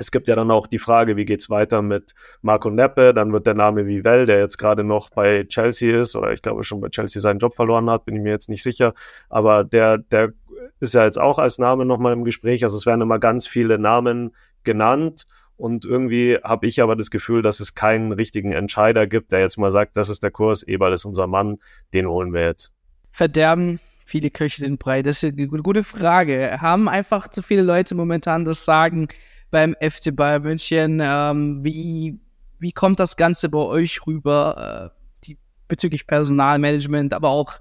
Es 0.00 0.10
gibt 0.10 0.28
ja 0.28 0.34
dann 0.34 0.50
auch 0.50 0.66
die 0.66 0.78
Frage, 0.78 1.18
wie 1.18 1.26
geht's 1.26 1.50
weiter 1.50 1.82
mit 1.82 2.14
Marco 2.40 2.70
Neppe? 2.70 3.12
Dann 3.12 3.34
wird 3.34 3.46
der 3.46 3.52
Name 3.52 3.86
Vivell, 3.86 4.24
der 4.24 4.38
jetzt 4.38 4.56
gerade 4.56 4.82
noch 4.82 5.10
bei 5.10 5.44
Chelsea 5.44 6.00
ist, 6.00 6.16
oder 6.16 6.32
ich 6.32 6.40
glaube 6.40 6.64
schon 6.64 6.80
bei 6.80 6.88
Chelsea 6.88 7.20
seinen 7.20 7.38
Job 7.38 7.54
verloren 7.54 7.90
hat, 7.90 8.06
bin 8.06 8.16
ich 8.16 8.22
mir 8.22 8.30
jetzt 8.30 8.48
nicht 8.48 8.62
sicher. 8.62 8.94
Aber 9.28 9.62
der, 9.62 9.98
der 9.98 10.32
ist 10.80 10.94
ja 10.94 11.04
jetzt 11.04 11.20
auch 11.20 11.38
als 11.38 11.58
Name 11.58 11.84
nochmal 11.84 12.14
im 12.14 12.24
Gespräch. 12.24 12.64
Also 12.64 12.78
es 12.78 12.86
werden 12.86 13.02
immer 13.02 13.18
ganz 13.18 13.46
viele 13.46 13.78
Namen 13.78 14.34
genannt. 14.64 15.26
Und 15.58 15.84
irgendwie 15.84 16.38
habe 16.42 16.66
ich 16.66 16.80
aber 16.80 16.96
das 16.96 17.10
Gefühl, 17.10 17.42
dass 17.42 17.60
es 17.60 17.74
keinen 17.74 18.12
richtigen 18.12 18.52
Entscheider 18.52 19.06
gibt, 19.06 19.32
der 19.32 19.40
jetzt 19.40 19.58
mal 19.58 19.70
sagt, 19.70 19.98
das 19.98 20.08
ist 20.08 20.22
der 20.22 20.30
Kurs, 20.30 20.62
Eberl 20.62 20.94
ist 20.94 21.04
unser 21.04 21.26
Mann, 21.26 21.58
den 21.92 22.08
holen 22.08 22.32
wir 22.32 22.46
jetzt. 22.46 22.72
Verderben 23.12 23.80
viele 24.10 24.30
Köche 24.30 24.62
den 24.62 24.78
Brei? 24.78 25.02
Das 25.02 25.22
ist 25.22 25.34
eine 25.34 25.46
gute 25.46 25.84
Frage. 25.84 26.58
Haben 26.60 26.88
einfach 26.88 27.28
zu 27.28 27.42
viele 27.42 27.62
Leute 27.62 27.94
momentan 27.94 28.44
das 28.46 28.64
Sagen, 28.64 29.08
beim 29.50 29.74
FC 29.80 30.14
Bayern 30.14 30.42
München. 30.42 31.00
Ähm, 31.02 31.64
wie, 31.64 32.20
wie 32.58 32.72
kommt 32.72 33.00
das 33.00 33.16
Ganze 33.16 33.48
bei 33.48 33.58
euch 33.58 34.06
rüber, 34.06 34.92
äh, 34.92 35.24
die, 35.26 35.38
bezüglich 35.68 36.06
Personalmanagement, 36.06 37.12
aber 37.12 37.30
auch 37.30 37.54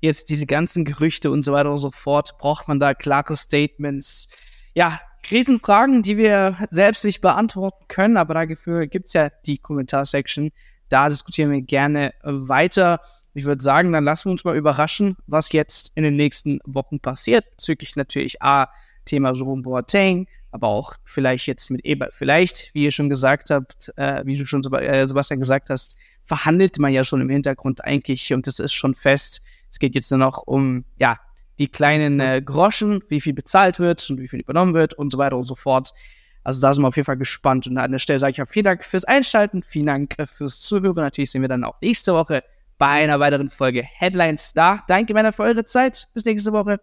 jetzt 0.00 0.30
diese 0.30 0.46
ganzen 0.46 0.84
Gerüchte 0.84 1.30
und 1.30 1.44
so 1.44 1.52
weiter 1.52 1.70
und 1.70 1.78
so 1.78 1.90
fort? 1.90 2.36
Braucht 2.38 2.68
man 2.68 2.80
da 2.80 2.94
klare 2.94 3.36
Statements? 3.36 4.28
Ja, 4.74 5.00
Riesenfragen, 5.30 6.02
die 6.02 6.16
wir 6.16 6.58
selbst 6.70 7.04
nicht 7.04 7.20
beantworten 7.20 7.84
können, 7.88 8.16
aber 8.16 8.34
dafür 8.34 8.86
gibt's 8.86 9.12
ja 9.12 9.30
die 9.46 9.58
Kommentarsection. 9.58 10.50
Da 10.88 11.08
diskutieren 11.08 11.50
wir 11.50 11.62
gerne 11.62 12.12
weiter. 12.22 13.00
Ich 13.32 13.46
würde 13.46 13.62
sagen, 13.62 13.92
dann 13.92 14.04
lassen 14.04 14.26
wir 14.26 14.32
uns 14.32 14.44
mal 14.44 14.56
überraschen, 14.56 15.16
was 15.26 15.50
jetzt 15.52 15.92
in 15.94 16.04
den 16.04 16.16
nächsten 16.16 16.60
Wochen 16.64 17.00
passiert. 17.00 17.44
Bezüglich 17.56 17.96
natürlich 17.96 18.42
A, 18.42 18.68
Thema 19.04 19.32
Jerome 19.32 19.62
Boateng, 19.62 20.28
aber 20.54 20.68
auch 20.68 20.94
vielleicht 21.04 21.48
jetzt 21.48 21.68
mit 21.72 21.84
Eber. 21.84 22.10
Vielleicht, 22.12 22.72
wie 22.74 22.84
ihr 22.84 22.92
schon 22.92 23.08
gesagt 23.08 23.50
habt, 23.50 23.92
äh, 23.96 24.22
wie 24.24 24.38
du 24.38 24.46
schon 24.46 24.62
äh, 24.72 25.06
Sebastian 25.08 25.40
gesagt 25.40 25.68
hast, 25.68 25.96
verhandelt 26.22 26.78
man 26.78 26.92
ja 26.92 27.02
schon 27.02 27.20
im 27.20 27.28
Hintergrund 27.28 27.84
eigentlich 27.84 28.32
und 28.32 28.46
das 28.46 28.60
ist 28.60 28.72
schon 28.72 28.94
fest. 28.94 29.42
Es 29.68 29.80
geht 29.80 29.96
jetzt 29.96 30.12
nur 30.12 30.20
noch 30.20 30.44
um, 30.46 30.84
ja, 30.96 31.18
die 31.58 31.66
kleinen 31.66 32.20
äh, 32.20 32.40
Groschen, 32.40 33.02
wie 33.08 33.20
viel 33.20 33.34
bezahlt 33.34 33.80
wird 33.80 34.08
und 34.08 34.20
wie 34.20 34.28
viel 34.28 34.40
übernommen 34.40 34.74
wird 34.74 34.94
und 34.94 35.10
so 35.10 35.18
weiter 35.18 35.36
und 35.36 35.46
so 35.46 35.56
fort. 35.56 35.92
Also 36.44 36.60
da 36.60 36.72
sind 36.72 36.84
wir 36.84 36.88
auf 36.88 36.96
jeden 36.96 37.06
Fall 37.06 37.16
gespannt. 37.16 37.66
Und 37.66 37.76
an 37.76 37.90
der 37.90 37.98
Stelle 37.98 38.20
sage 38.20 38.30
ich 38.30 38.42
auch 38.42 38.46
vielen 38.46 38.66
Dank 38.66 38.84
fürs 38.84 39.04
Einschalten, 39.04 39.64
vielen 39.64 39.86
Dank 39.86 40.14
äh, 40.18 40.26
fürs 40.26 40.60
Zuhören. 40.60 40.94
Natürlich 40.94 41.32
sehen 41.32 41.42
wir 41.42 41.48
dann 41.48 41.64
auch 41.64 41.80
nächste 41.80 42.14
Woche 42.14 42.44
bei 42.78 42.86
einer 42.86 43.18
weiteren 43.18 43.48
Folge 43.48 43.82
Headlines 43.82 44.52
da. 44.52 44.84
Danke, 44.86 45.14
Männer, 45.14 45.32
für 45.32 45.42
eure 45.42 45.64
Zeit. 45.64 46.06
Bis 46.14 46.24
nächste 46.24 46.52
Woche. 46.52 46.78